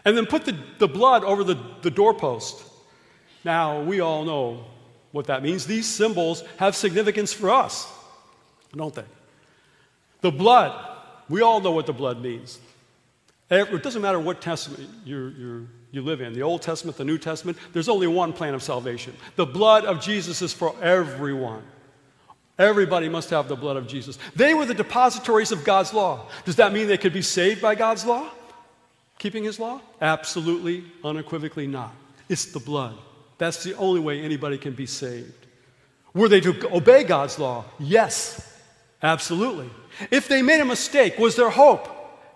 and 0.04 0.18
then 0.18 0.26
put 0.26 0.46
the, 0.46 0.58
the 0.80 0.88
blood 0.88 1.24
over 1.24 1.44
the, 1.44 1.58
the 1.82 1.92
doorpost. 1.92 2.64
Now, 3.44 3.82
we 3.82 4.00
all 4.00 4.26
know 4.26 4.66
what 5.12 5.28
that 5.28 5.44
means. 5.44 5.66
These 5.66 5.88
symbols 5.88 6.44
have 6.58 6.76
significance 6.76 7.32
for 7.32 7.50
us, 7.50 7.88
don't 8.76 8.94
they? 8.94 9.06
The 10.22 10.32
blood, 10.32 10.74
we 11.30 11.42
all 11.42 11.62
know 11.62 11.72
what 11.72 11.86
the 11.86 11.94
blood 11.94 12.22
means. 12.22 12.60
It 13.50 13.84
doesn't 13.84 14.02
matter 14.02 14.20
what 14.20 14.42
testament 14.42 14.90
you're, 15.06 15.30
you're, 15.30 15.62
you 15.92 16.02
live 16.02 16.20
in 16.20 16.34
the 16.34 16.42
Old 16.42 16.62
Testament, 16.62 16.98
the 16.98 17.06
New 17.06 17.18
Testament, 17.18 17.58
there's 17.74 17.90
only 17.90 18.08
one 18.08 18.34
plan 18.34 18.54
of 18.54 18.64
salvation. 18.64 19.16
The 19.36 19.46
blood 19.46 19.86
of 19.86 20.02
Jesus 20.02 20.42
is 20.42 20.52
for 20.52 20.76
everyone. 20.82 21.62
Everybody 22.58 23.10
must 23.10 23.30
have 23.30 23.48
the 23.48 23.56
blood 23.56 23.78
of 23.78 23.88
Jesus. 23.88 24.18
They 24.36 24.54
were 24.54 24.66
the 24.66 24.74
depositories 24.74 25.52
of 25.52 25.64
God's 25.64 25.94
law. 25.94 26.28
Does 26.46 26.56
that 26.56 26.74
mean 26.74 26.88
they 26.88 26.98
could 26.98 27.14
be 27.14 27.22
saved 27.22 27.62
by 27.62 27.76
God's 27.76 28.06
law? 28.06 28.30
Keeping 29.20 29.44
His 29.44 29.60
law? 29.60 29.82
Absolutely, 30.02 30.84
unequivocally 31.04 31.68
not. 31.68 31.94
It's 32.30 32.46
the 32.46 32.60
blood. 32.60 32.98
That's 33.38 33.64
the 33.64 33.76
only 33.76 34.00
way 34.00 34.22
anybody 34.22 34.58
can 34.58 34.74
be 34.74 34.86
saved. 34.86 35.46
Were 36.14 36.30
they 36.30 36.40
to 36.42 36.74
obey 36.74 37.04
God's 37.04 37.38
law? 37.38 37.66
Yes, 37.78 38.55
absolutely. 39.02 39.70
If 40.12 40.28
they 40.28 40.42
made 40.42 40.62
a 40.62 40.66
mistake, 40.66 41.18
was 41.18 41.36
there 41.36 41.50
hope? 41.50 41.90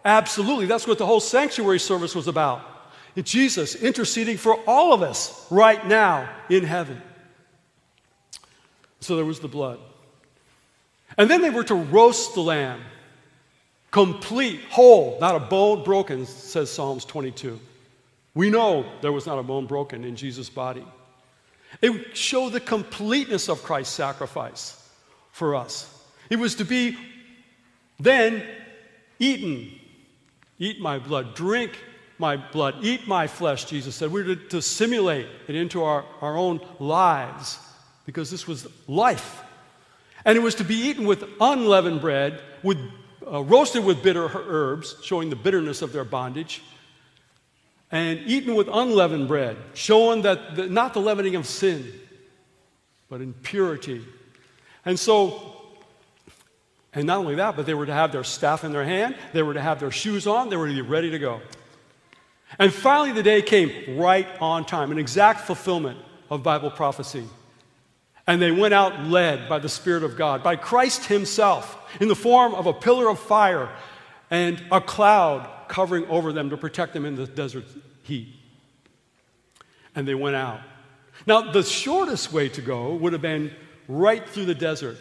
Absolutely. 0.05 0.65
That's 0.65 0.87
what 0.87 0.97
the 0.97 1.05
whole 1.05 1.19
sanctuary 1.19 1.79
service 1.79 2.15
was 2.15 2.27
about. 2.27 2.61
Jesus 3.21 3.75
interceding 3.75 4.37
for 4.37 4.55
all 4.67 4.93
of 4.93 5.01
us 5.01 5.45
right 5.51 5.85
now 5.87 6.29
in 6.49 6.63
heaven. 6.63 7.01
So 9.01 9.15
there 9.15 9.25
was 9.25 9.39
the 9.39 9.47
blood. 9.47 9.79
And 11.17 11.29
then 11.29 11.41
they 11.41 11.49
were 11.49 11.63
to 11.65 11.75
roast 11.75 12.33
the 12.33 12.41
lamb. 12.41 12.81
Complete, 13.91 14.61
whole, 14.69 15.17
not 15.19 15.35
a 15.35 15.39
bone 15.39 15.83
broken, 15.83 16.25
says 16.25 16.69
Psalms 16.69 17.05
22. 17.05 17.59
We 18.35 18.49
know 18.49 18.85
there 19.01 19.11
was 19.11 19.25
not 19.25 19.39
a 19.39 19.43
bone 19.43 19.65
broken 19.65 20.05
in 20.05 20.15
Jesus' 20.15 20.49
body. 20.49 20.85
It 21.81 21.89
would 21.89 22.15
show 22.15 22.49
the 22.49 22.59
completeness 22.59 23.49
of 23.49 23.63
Christ's 23.63 23.95
sacrifice 23.95 24.89
for 25.31 25.55
us. 25.55 25.98
It 26.29 26.37
was 26.37 26.55
to 26.55 26.65
be 26.65 26.97
then 27.99 28.43
eaten. 29.19 29.71
Eat 30.57 30.79
my 30.81 30.99
blood, 30.99 31.35
drink 31.35 31.71
my 32.17 32.35
blood, 32.35 32.75
eat 32.81 33.07
my 33.07 33.27
flesh, 33.27 33.65
Jesus 33.65 33.95
said. 33.95 34.11
We 34.11 34.23
were 34.23 34.35
to, 34.35 34.47
to 34.49 34.61
simulate 34.61 35.27
it 35.47 35.55
into 35.55 35.83
our, 35.83 36.03
our 36.21 36.35
own 36.35 36.59
lives 36.79 37.59
because 38.05 38.29
this 38.29 38.47
was 38.47 38.67
life. 38.87 39.41
And 40.25 40.37
it 40.37 40.41
was 40.41 40.55
to 40.55 40.65
be 40.65 40.75
eaten 40.75 41.05
with 41.05 41.23
unleavened 41.39 42.01
bread, 42.01 42.41
with, 42.61 42.77
uh, 43.25 43.41
roasted 43.43 43.85
with 43.85 44.03
bitter 44.03 44.27
herbs, 44.27 44.97
showing 45.01 45.29
the 45.29 45.37
bitterness 45.37 45.81
of 45.81 45.93
their 45.93 46.03
bondage, 46.03 46.61
and 47.91 48.19
eaten 48.25 48.55
with 48.55 48.67
unleavened 48.67 49.27
bread, 49.27 49.55
showing 49.73 50.23
that 50.23 50.57
the, 50.57 50.67
not 50.67 50.93
the 50.93 50.99
leavening 50.99 51.35
of 51.35 51.47
sin, 51.47 51.89
but 53.09 53.21
in 53.21 53.33
purity. 53.33 54.05
And 54.85 54.99
so, 54.99 55.58
and 56.93 57.05
not 57.05 57.19
only 57.19 57.35
that, 57.35 57.55
but 57.55 57.65
they 57.65 57.73
were 57.73 57.85
to 57.85 57.93
have 57.93 58.11
their 58.11 58.23
staff 58.23 58.63
in 58.63 58.71
their 58.71 58.83
hand, 58.83 59.15
they 59.33 59.43
were 59.43 59.53
to 59.53 59.61
have 59.61 59.79
their 59.79 59.91
shoes 59.91 60.25
on, 60.25 60.49
they 60.49 60.57
were 60.57 60.67
to 60.67 60.73
be 60.73 60.81
ready 60.81 61.11
to 61.11 61.19
go. 61.19 61.41
And 62.57 62.73
finally, 62.73 63.11
the 63.11 63.21
day 63.21 63.41
came 63.41 63.97
right 63.97 64.27
on 64.41 64.65
time, 64.65 64.91
an 64.91 64.97
exact 64.97 65.41
fulfillment 65.41 65.99
of 66.29 66.41
Bible 66.41 66.71
prophecy. 66.71 67.25
And 68.25 68.41
they 68.41 68.51
went 68.51 68.73
out 68.73 69.05
led 69.05 69.47
by 69.47 69.59
the 69.59 69.69
Spirit 69.69 70.03
of 70.03 70.17
God, 70.17 70.43
by 70.43 70.55
Christ 70.55 71.05
Himself, 71.05 71.77
in 71.99 72.07
the 72.07 72.15
form 72.15 72.55
of 72.55 72.65
a 72.65 72.73
pillar 72.73 73.09
of 73.09 73.19
fire 73.19 73.69
and 74.31 74.63
a 74.71 74.81
cloud 74.81 75.49
covering 75.67 76.05
over 76.07 76.33
them 76.33 76.49
to 76.49 76.57
protect 76.57 76.93
them 76.93 77.05
in 77.05 77.15
the 77.15 77.27
desert 77.27 77.65
heat. 78.03 78.27
And 79.95 80.07
they 80.07 80.15
went 80.15 80.35
out. 80.35 80.61
Now, 81.25 81.51
the 81.51 81.63
shortest 81.63 82.31
way 82.31 82.49
to 82.49 82.61
go 82.61 82.95
would 82.95 83.13
have 83.13 83.21
been 83.21 83.51
right 83.87 84.27
through 84.27 84.45
the 84.45 84.55
desert. 84.55 84.97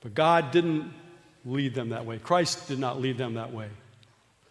But 0.00 0.14
God 0.14 0.50
didn't 0.50 0.92
lead 1.44 1.74
them 1.74 1.90
that 1.90 2.06
way. 2.06 2.18
Christ 2.18 2.68
did 2.68 2.78
not 2.78 3.00
lead 3.00 3.18
them 3.18 3.34
that 3.34 3.52
way. 3.52 3.68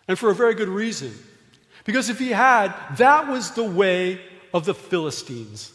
And 0.07 0.17
for 0.17 0.29
a 0.29 0.35
very 0.35 0.55
good 0.55 0.69
reason. 0.69 1.13
Because 1.85 2.09
if 2.09 2.19
He 2.19 2.29
had, 2.29 2.73
that 2.97 3.27
was 3.27 3.51
the 3.51 3.63
way 3.63 4.21
of 4.53 4.65
the 4.65 4.73
Philistines. 4.73 5.71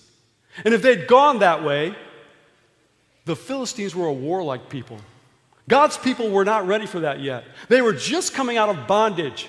And 0.65 0.75
if 0.75 0.83
they'd 0.83 1.07
gone 1.07 1.39
that 1.39 1.65
way, 1.65 1.95
the 3.25 3.37
Philistines 3.37 3.95
were 3.95 4.07
a 4.07 4.13
warlike 4.13 4.69
people. 4.69 4.99
God's 5.69 5.97
people 5.97 6.31
were 6.31 6.45
not 6.45 6.67
ready 6.67 6.87
for 6.87 7.01
that 7.01 7.21
yet. 7.21 7.45
They 7.69 7.83
were 7.83 7.93
just 7.93 8.35
coming 8.35 8.57
out 8.57 8.69
of 8.69 8.87
bondage. 8.87 9.49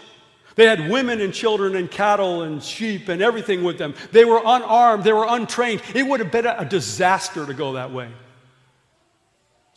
They 0.55 0.67
had 0.67 0.89
women 0.89 1.19
and 1.19 1.33
children 1.33 1.75
and 1.75 1.89
cattle 1.89 2.43
and 2.43 2.63
sheep 2.63 3.09
and 3.09 3.21
everything 3.21 3.63
with 3.63 3.79
them. 3.79 3.95
They 4.11 4.23
were 4.23 4.41
unarmed, 4.43 5.03
they 5.03 5.13
were 5.13 5.25
untrained. 5.27 5.81
It 5.95 6.03
would 6.03 6.19
have 6.19 6.31
been 6.31 6.45
a 6.45 6.65
disaster 6.65 7.45
to 7.45 7.53
go 7.53 7.73
that 7.73 7.91
way. 7.91 8.09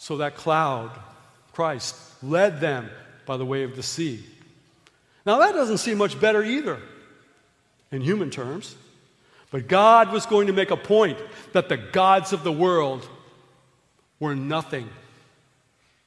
So 0.06 0.18
that 0.18 0.36
cloud, 0.36 0.92
Christ, 1.52 1.96
led 2.22 2.60
them 2.60 2.88
by 3.26 3.36
the 3.38 3.44
way 3.44 3.64
of 3.64 3.75
the 3.75 3.82
sea. 3.82 4.25
Now, 5.26 5.40
that 5.40 5.50
doesn't 5.50 5.78
seem 5.78 5.98
much 5.98 6.20
better 6.20 6.44
either 6.44 6.78
in 7.90 8.02
human 8.02 8.30
terms. 8.30 8.76
But 9.50 9.66
God 9.66 10.12
was 10.12 10.25
going 10.25 10.46
to 10.46 10.52
make 10.52 10.70
a 10.70 10.76
point 10.76 11.18
that 11.54 11.68
the 11.68 11.76
gods 11.76 12.32
of 12.32 12.44
the 12.44 12.52
world 12.52 13.08
were 14.20 14.36
nothing. 14.36 14.88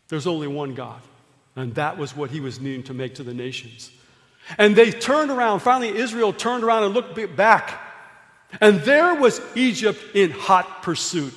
There's 0.07 0.27
only 0.27 0.47
one 0.47 0.75
God. 0.75 1.01
And 1.57 1.75
that 1.75 1.97
was 1.97 2.15
what 2.15 2.29
he 2.29 2.39
was 2.39 2.61
needing 2.61 2.83
to 2.83 2.93
make 2.93 3.15
to 3.15 3.23
the 3.23 3.33
nations. 3.33 3.91
And 4.57 4.77
they 4.77 4.91
turned 4.91 5.29
around. 5.29 5.59
Finally, 5.59 5.97
Israel 5.97 6.31
turned 6.31 6.63
around 6.63 6.85
and 6.85 6.93
looked 6.93 7.35
back. 7.35 7.81
And 8.61 8.79
there 8.79 9.15
was 9.15 9.41
Egypt 9.55 9.99
in 10.15 10.31
hot 10.31 10.83
pursuit. 10.83 11.33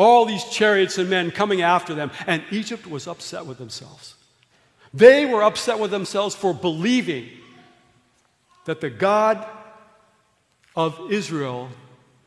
All 0.00 0.24
these 0.24 0.44
chariots 0.44 0.96
and 0.96 1.10
men 1.10 1.30
coming 1.30 1.60
after 1.60 1.94
them. 1.94 2.10
And 2.26 2.42
Egypt 2.50 2.86
was 2.86 3.06
upset 3.06 3.44
with 3.44 3.58
themselves. 3.58 4.14
They 4.94 5.26
were 5.26 5.42
upset 5.42 5.78
with 5.78 5.90
themselves 5.90 6.34
for 6.34 6.54
believing 6.54 7.28
that 8.64 8.80
the 8.80 8.88
God 8.88 9.46
of 10.74 11.12
Israel 11.12 11.68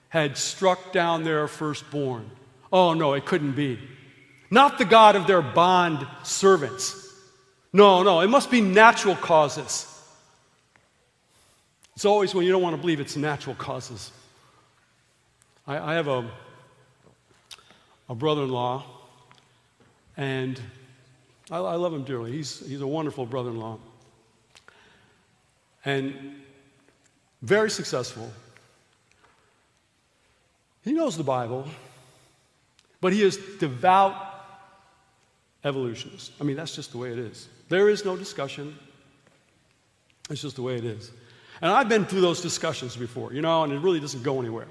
had 0.10 0.38
struck 0.38 0.92
down 0.92 1.24
their 1.24 1.48
firstborn. 1.48 2.30
Oh, 2.72 2.94
no, 2.94 3.14
it 3.14 3.26
couldn't 3.26 3.54
be. 3.54 3.80
Not 4.52 4.78
the 4.78 4.86
God 4.86 5.16
of 5.16 5.26
their 5.26 5.42
bond 5.42 6.06
servants. 6.22 7.12
No, 7.74 8.04
no, 8.04 8.20
it 8.20 8.28
must 8.28 8.52
be 8.52 8.62
natural 8.62 9.16
causes. 9.16 9.88
It's 11.96 12.06
always 12.06 12.36
when 12.36 12.46
you 12.46 12.52
don't 12.52 12.62
want 12.62 12.76
to 12.76 12.82
believe 12.82 13.00
it's 13.00 13.18
natural 13.18 13.56
causes. 13.56 14.12
I, 15.66 15.94
I 15.94 15.94
have 15.96 16.08
a, 16.08 16.30
a 18.10 18.16
brother 18.16 18.44
in 18.44 18.50
law, 18.50 18.84
And 20.18 20.60
I, 21.50 21.58
I 21.58 21.76
love 21.76 21.94
him 21.94 22.04
dearly. 22.04 22.32
He's, 22.32 22.66
he's 22.68 22.82
a 22.82 22.88
wonderful 22.88 23.26
brother 23.26 23.50
in 23.50 23.60
law. 23.60 23.80
And 25.86 26.36
very 27.42 27.70
successful. 27.70 28.32
He 30.84 30.94
knows 30.94 31.18
the 31.18 31.24
Bible, 31.24 31.68
but 33.02 33.14
he 33.14 33.22
is 33.22 33.38
devout 33.60 34.16
evolutionist. 35.64 36.32
I 36.40 36.44
mean, 36.44 36.56
that's 36.56 36.76
just 36.76 36.92
the 36.92 36.98
way 36.98 37.12
it 37.12 37.20
is. 37.20 37.48
There 37.70 37.90
is 37.90 38.06
no 38.06 38.18
discussion. 38.18 38.78
It's 40.30 40.42
just 40.42 40.56
the 40.56 40.62
way 40.62 40.76
it 40.76 40.86
is. 40.86 41.12
And 41.62 41.72
I've 41.72 41.90
been 41.90 42.06
through 42.06 42.22
those 42.22 42.42
discussions 42.42 42.96
before, 42.96 43.34
you 43.34 43.42
know, 43.42 43.64
and 43.64 43.72
it 43.72 43.80
really 43.80 44.00
doesn't 44.00 44.24
go 44.24 44.40
anywhere. 44.40 44.68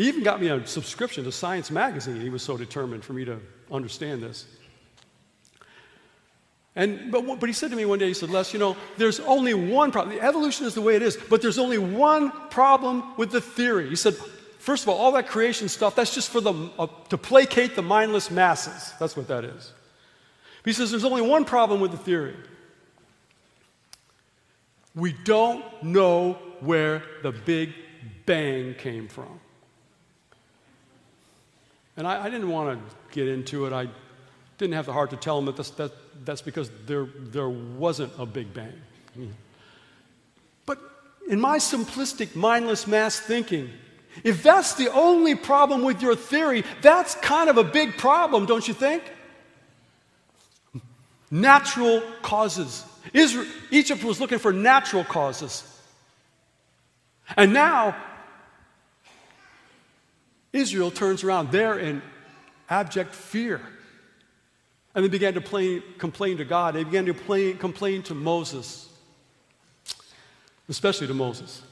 He 0.00 0.08
even 0.08 0.22
got 0.22 0.40
me 0.40 0.48
a 0.48 0.66
subscription 0.66 1.24
to 1.24 1.32
Science 1.32 1.70
Magazine. 1.70 2.22
He 2.22 2.30
was 2.30 2.42
so 2.42 2.56
determined 2.56 3.04
for 3.04 3.12
me 3.12 3.26
to 3.26 3.38
understand 3.70 4.22
this. 4.22 4.46
And, 6.74 7.12
but, 7.12 7.38
but 7.38 7.46
he 7.46 7.52
said 7.52 7.68
to 7.68 7.76
me 7.76 7.84
one 7.84 7.98
day, 7.98 8.06
he 8.06 8.14
said, 8.14 8.30
Les, 8.30 8.54
you 8.54 8.58
know, 8.58 8.78
there's 8.96 9.20
only 9.20 9.52
one 9.52 9.92
problem. 9.92 10.16
The 10.16 10.22
evolution 10.22 10.64
is 10.64 10.72
the 10.72 10.80
way 10.80 10.96
it 10.96 11.02
is, 11.02 11.18
but 11.28 11.42
there's 11.42 11.58
only 11.58 11.76
one 11.76 12.32
problem 12.48 13.14
with 13.18 13.30
the 13.30 13.42
theory. 13.42 13.90
He 13.90 13.94
said, 13.94 14.14
first 14.58 14.84
of 14.84 14.88
all, 14.88 14.96
all 14.96 15.12
that 15.12 15.26
creation 15.26 15.68
stuff, 15.68 15.96
that's 15.96 16.14
just 16.14 16.30
for 16.30 16.40
the, 16.40 16.54
uh, 16.78 16.86
to 17.10 17.18
placate 17.18 17.76
the 17.76 17.82
mindless 17.82 18.30
masses. 18.30 18.94
That's 18.98 19.18
what 19.18 19.28
that 19.28 19.44
is. 19.44 19.70
But 20.62 20.70
he 20.70 20.72
says, 20.72 20.90
there's 20.90 21.04
only 21.04 21.20
one 21.20 21.44
problem 21.44 21.78
with 21.78 21.90
the 21.90 21.98
theory. 21.98 22.36
We 24.94 25.12
don't 25.24 25.62
know 25.82 26.38
where 26.60 27.02
the 27.22 27.32
Big 27.32 27.74
Bang 28.24 28.72
came 28.76 29.06
from. 29.06 29.40
And 32.00 32.08
I, 32.08 32.24
I 32.24 32.30
didn't 32.30 32.48
want 32.48 32.78
to 32.78 32.96
get 33.14 33.28
into 33.28 33.66
it. 33.66 33.74
I 33.74 33.86
didn't 34.56 34.72
have 34.72 34.86
the 34.86 34.92
heart 34.94 35.10
to 35.10 35.16
tell 35.16 35.36
them 35.36 35.44
that 35.44 35.56
that's, 35.56 35.68
that, 35.72 35.92
that's 36.24 36.40
because 36.40 36.70
there, 36.86 37.04
there 37.04 37.50
wasn't 37.50 38.10
a 38.18 38.24
Big 38.24 38.54
Bang. 38.54 38.72
But 40.64 40.78
in 41.28 41.38
my 41.38 41.58
simplistic, 41.58 42.34
mindless 42.34 42.86
mass 42.86 43.20
thinking, 43.20 43.68
if 44.24 44.42
that's 44.42 44.76
the 44.76 44.90
only 44.94 45.34
problem 45.34 45.84
with 45.84 46.00
your 46.00 46.16
theory, 46.16 46.64
that's 46.80 47.16
kind 47.16 47.50
of 47.50 47.58
a 47.58 47.64
big 47.64 47.98
problem, 47.98 48.46
don't 48.46 48.66
you 48.66 48.72
think? 48.72 49.02
Natural 51.30 52.02
causes. 52.22 52.82
Israel, 53.12 53.44
Egypt 53.70 54.02
was 54.04 54.22
looking 54.22 54.38
for 54.38 54.54
natural 54.54 55.04
causes. 55.04 55.64
And 57.36 57.52
now, 57.52 57.94
Israel 60.52 60.90
turns 60.90 61.24
around. 61.24 61.52
They're 61.52 61.78
in 61.78 62.02
abject 62.68 63.14
fear. 63.14 63.60
And 64.94 65.04
they 65.04 65.08
began 65.08 65.34
to 65.34 65.40
play, 65.40 65.82
complain 65.98 66.38
to 66.38 66.44
God. 66.44 66.74
They 66.74 66.84
began 66.84 67.06
to 67.06 67.14
play, 67.14 67.52
complain 67.52 68.02
to 68.04 68.14
Moses, 68.14 68.88
especially 70.68 71.06
to 71.06 71.14
Moses. 71.14 71.62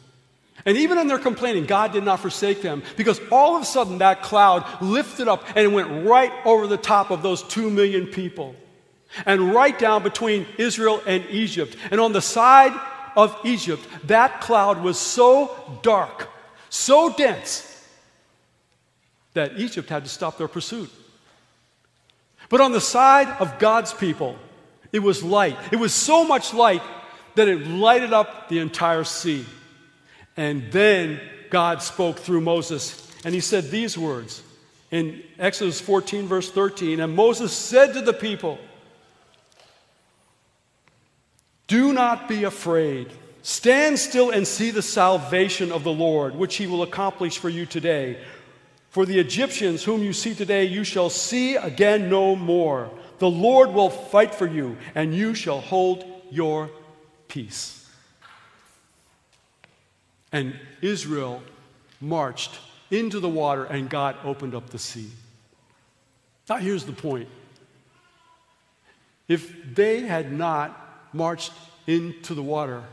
And 0.65 0.77
even 0.77 0.99
in 0.99 1.07
their 1.07 1.19
complaining, 1.19 1.67
God 1.67 1.93
did 1.93 2.05
not 2.05 2.21
forsake 2.21 2.63
them 2.63 2.83
because 2.97 3.21
all 3.31 3.57
of 3.57 3.63
a 3.63 3.65
sudden 3.65 3.99
that 3.99 4.23
cloud 4.23 4.67
lifted 4.83 5.29
up 5.29 5.45
and 5.49 5.59
it 5.59 5.73
went 5.73 6.07
right 6.07 6.33
over 6.45 6.67
the 6.67 6.77
top 6.77 7.11
of 7.11 7.23
those 7.23 7.43
two 7.45 7.71
million 7.71 8.07
people 8.07 8.55
and 9.25 9.55
right 9.55 9.79
down 9.79 10.03
between 10.03 10.47
Israel 10.59 11.01
and 11.07 11.25
Egypt. 11.31 11.77
And 11.91 12.01
on 12.01 12.13
the 12.13 12.21
side 12.21 12.73
of 13.17 13.37
Egypt, 13.45 13.87
that 14.05 14.41
cloud 14.41 14.83
was 14.83 14.99
so 14.99 15.79
dark, 15.83 16.29
so 16.69 17.13
dense, 17.13 17.78
that 19.39 19.57
Egypt 19.57 19.89
had 19.89 20.03
to 20.03 20.11
stop 20.11 20.37
their 20.37 20.49
pursuit. 20.49 20.91
But 22.49 22.61
on 22.61 22.73
the 22.73 22.81
side 22.81 23.29
of 23.41 23.61
God's 23.61 23.95
people, 23.95 24.37
it 24.93 24.99
was 24.99 25.23
light. 25.23 25.57
It 25.71 25.77
was 25.77 25.95
so 25.95 26.25
much 26.25 26.53
light 26.53 26.83
that 27.37 27.47
it 27.47 27.65
lighted 27.69 28.13
up 28.13 28.49
the 28.49 28.59
entire 28.59 29.05
sea. 29.05 29.47
And 30.37 30.73
then 30.73 31.21
God 31.51 31.83
spoke 31.83 32.19
through 32.19 32.41
Moses, 32.41 33.09
and 33.25 33.33
he 33.33 33.41
said 33.41 33.71
these 33.71 33.97
words 33.97 34.43
in 34.91 35.23
Exodus 35.39 35.81
14, 35.81 36.27
verse 36.27 36.51
13. 36.51 36.99
And 36.99 37.15
Moses 37.15 37.53
said 37.53 37.93
to 37.95 38.01
the 38.01 38.13
people, 38.13 38.59
Do 41.69 41.93
not 41.93 42.29
be 42.29 42.43
afraid. 42.43 43.13
Stand 43.43 44.01
still 44.01 44.31
and 44.31 44.47
see 44.49 44.73
the 44.73 44.83
salvation 44.83 45.71
of 45.71 45.85
the 45.85 45.93
Lord, 45.93 46.35
which 46.35 46.57
he 46.57 46.67
will 46.67 46.83
accomplish 46.83 47.39
for 47.39 47.49
you 47.49 47.67
today. 47.67 48.19
For 48.91 49.05
the 49.05 49.19
Egyptians 49.19 49.85
whom 49.85 50.03
you 50.03 50.13
see 50.13 50.35
today, 50.35 50.65
you 50.65 50.85
shall 50.85 51.11
see 51.11 51.57
again 51.57 52.09
no 52.09 52.35
more. 52.35 52.91
The 53.19 53.29
Lord 53.29 53.73
will 53.73 53.91
fight 53.91 54.35
for 54.35 54.47
you, 54.47 54.77
and 54.95 55.15
you 55.15 55.35
shall 55.35 55.61
hold 55.61 56.05
your 56.31 56.71
peace. 57.29 57.87
And 60.33 60.55
Israel 60.81 61.43
marched 62.01 62.59
into 62.91 63.21
the 63.21 63.29
water, 63.29 63.65
and 63.65 63.91
God 63.91 64.17
opened 64.25 64.55
up 64.55 64.71
the 64.71 64.79
sea. 64.79 65.11
Now, 66.49 66.57
here's 66.57 66.85
the 66.85 66.93
point 66.93 67.29
if 69.27 69.75
they 69.75 70.01
had 70.01 70.33
not 70.33 71.13
marched 71.13 71.53
into 71.87 72.35
the 72.35 72.43
water, 72.43 72.85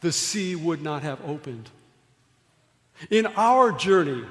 the 0.00 0.12
sea 0.12 0.54
would 0.54 0.82
not 0.82 1.02
have 1.02 1.20
opened. 1.28 1.68
In 3.10 3.26
our 3.26 3.72
journey, 3.72 4.24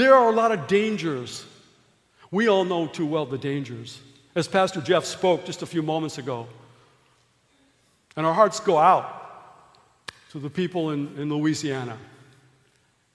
there 0.00 0.14
are 0.14 0.28
a 0.30 0.34
lot 0.34 0.50
of 0.52 0.66
dangers. 0.66 1.44
We 2.30 2.48
all 2.48 2.64
know 2.64 2.86
too 2.86 3.06
well 3.06 3.26
the 3.26 3.38
dangers. 3.38 4.00
As 4.34 4.48
Pastor 4.48 4.80
Jeff 4.80 5.04
spoke 5.04 5.44
just 5.44 5.62
a 5.62 5.66
few 5.66 5.82
moments 5.82 6.18
ago. 6.18 6.46
And 8.16 8.24
our 8.24 8.32
hearts 8.32 8.60
go 8.60 8.78
out 8.78 10.12
to 10.30 10.38
the 10.38 10.50
people 10.50 10.90
in, 10.90 11.16
in 11.18 11.28
Louisiana 11.28 11.98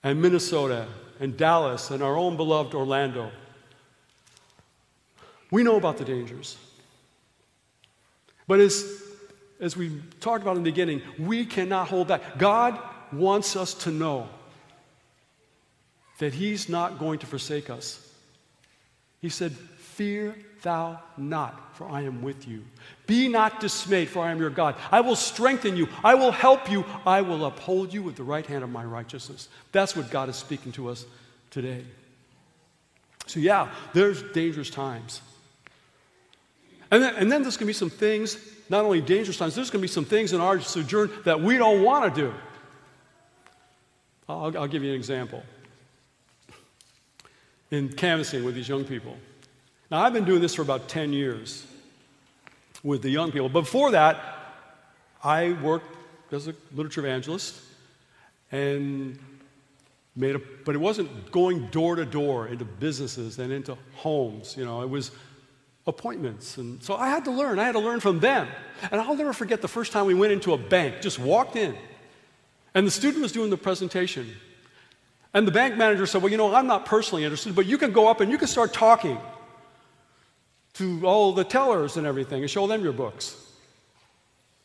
and 0.02 0.20
Minnesota 0.20 0.86
and 1.18 1.36
Dallas 1.36 1.90
and 1.90 2.02
our 2.02 2.16
own 2.16 2.36
beloved 2.36 2.74
Orlando. 2.74 3.30
We 5.50 5.62
know 5.62 5.76
about 5.76 5.96
the 5.96 6.04
dangers. 6.04 6.56
But 8.46 8.60
as, 8.60 9.02
as 9.60 9.76
we 9.76 10.00
talked 10.20 10.42
about 10.42 10.56
in 10.56 10.62
the 10.62 10.70
beginning, 10.70 11.02
we 11.18 11.44
cannot 11.44 11.88
hold 11.88 12.08
back. 12.08 12.38
God 12.38 12.78
wants 13.12 13.56
us 13.56 13.74
to 13.74 13.90
know 13.90 14.28
that 16.18 16.34
He's 16.34 16.68
not 16.68 16.98
going 16.98 17.18
to 17.20 17.26
forsake 17.26 17.70
us. 17.70 18.02
He 19.20 19.28
said, 19.28 19.52
Fear 19.52 20.36
thou 20.62 21.00
not, 21.16 21.74
for 21.76 21.88
I 21.88 22.02
am 22.02 22.22
with 22.22 22.46
you. 22.46 22.62
Be 23.06 23.28
not 23.28 23.60
dismayed, 23.60 24.08
for 24.08 24.22
I 24.24 24.30
am 24.30 24.38
your 24.38 24.50
God. 24.50 24.74
I 24.90 25.00
will 25.00 25.16
strengthen 25.16 25.76
you. 25.76 25.88
I 26.04 26.14
will 26.14 26.32
help 26.32 26.70
you. 26.70 26.84
I 27.06 27.22
will 27.22 27.46
uphold 27.46 27.94
you 27.94 28.02
with 28.02 28.16
the 28.16 28.22
right 28.22 28.44
hand 28.44 28.62
of 28.62 28.70
my 28.70 28.84
righteousness. 28.84 29.48
That's 29.72 29.96
what 29.96 30.10
God 30.10 30.28
is 30.28 30.36
speaking 30.36 30.72
to 30.72 30.90
us 30.90 31.06
today. 31.50 31.82
So, 33.26 33.40
yeah, 33.40 33.70
there's 33.94 34.22
dangerous 34.22 34.70
times. 34.70 35.22
And 36.90 37.02
then, 37.02 37.14
and 37.16 37.32
then 37.32 37.42
there's 37.42 37.56
going 37.56 37.66
to 37.66 37.70
be 37.70 37.72
some 37.72 37.90
things, 37.90 38.38
not 38.68 38.84
only 38.84 39.00
dangerous 39.00 39.38
times, 39.38 39.54
there's 39.54 39.70
going 39.70 39.80
to 39.80 39.88
be 39.88 39.92
some 39.92 40.04
things 40.04 40.32
in 40.32 40.40
our 40.40 40.60
sojourn 40.60 41.10
that 41.24 41.40
we 41.40 41.56
don't 41.56 41.82
want 41.82 42.14
to 42.14 42.20
do. 42.20 42.34
I'll, 44.28 44.56
I'll 44.58 44.68
give 44.68 44.82
you 44.82 44.90
an 44.90 44.96
example 44.96 45.42
in 47.70 47.92
canvassing 47.92 48.44
with 48.44 48.54
these 48.54 48.68
young 48.68 48.84
people. 48.84 49.16
Now, 49.90 50.02
I've 50.02 50.12
been 50.12 50.24
doing 50.24 50.40
this 50.40 50.54
for 50.54 50.62
about 50.62 50.88
10 50.88 51.12
years 51.12 51.66
with 52.82 53.02
the 53.02 53.10
young 53.10 53.32
people. 53.32 53.48
Before 53.48 53.90
that, 53.92 54.20
I 55.22 55.52
worked 55.62 55.96
as 56.32 56.48
a 56.48 56.54
literature 56.74 57.00
evangelist 57.00 57.60
and 58.52 59.18
made 60.14 60.36
a, 60.36 60.40
but 60.64 60.74
it 60.74 60.78
wasn't 60.78 61.30
going 61.30 61.66
door 61.68 61.96
to 61.96 62.04
door 62.04 62.48
into 62.48 62.64
businesses 62.64 63.38
and 63.38 63.52
into 63.52 63.76
homes. 63.94 64.56
You 64.56 64.64
know, 64.64 64.82
it 64.82 64.88
was 64.88 65.10
appointments. 65.86 66.58
And 66.58 66.82
so 66.82 66.96
I 66.96 67.08
had 67.08 67.24
to 67.26 67.30
learn. 67.30 67.58
I 67.58 67.64
had 67.64 67.72
to 67.72 67.80
learn 67.80 68.00
from 68.00 68.20
them. 68.20 68.48
And 68.90 69.00
I'll 69.00 69.16
never 69.16 69.32
forget 69.32 69.62
the 69.62 69.68
first 69.68 69.92
time 69.92 70.06
we 70.06 70.14
went 70.14 70.32
into 70.32 70.52
a 70.52 70.58
bank, 70.58 71.00
just 71.00 71.18
walked 71.18 71.56
in, 71.56 71.76
and 72.74 72.86
the 72.86 72.90
student 72.90 73.22
was 73.22 73.32
doing 73.32 73.50
the 73.50 73.56
presentation. 73.56 74.36
And 75.36 75.46
the 75.46 75.52
bank 75.52 75.76
manager 75.76 76.06
said, 76.06 76.22
Well, 76.22 76.30
you 76.30 76.38
know, 76.38 76.54
I'm 76.54 76.66
not 76.66 76.86
personally 76.86 77.22
interested, 77.22 77.54
but 77.54 77.66
you 77.66 77.76
can 77.76 77.92
go 77.92 78.08
up 78.08 78.22
and 78.22 78.32
you 78.32 78.38
can 78.38 78.48
start 78.48 78.72
talking 78.72 79.18
to 80.72 81.06
all 81.06 81.34
the 81.34 81.44
tellers 81.44 81.98
and 81.98 82.06
everything 82.06 82.40
and 82.40 82.50
show 82.50 82.66
them 82.66 82.82
your 82.82 82.94
books. 82.94 83.36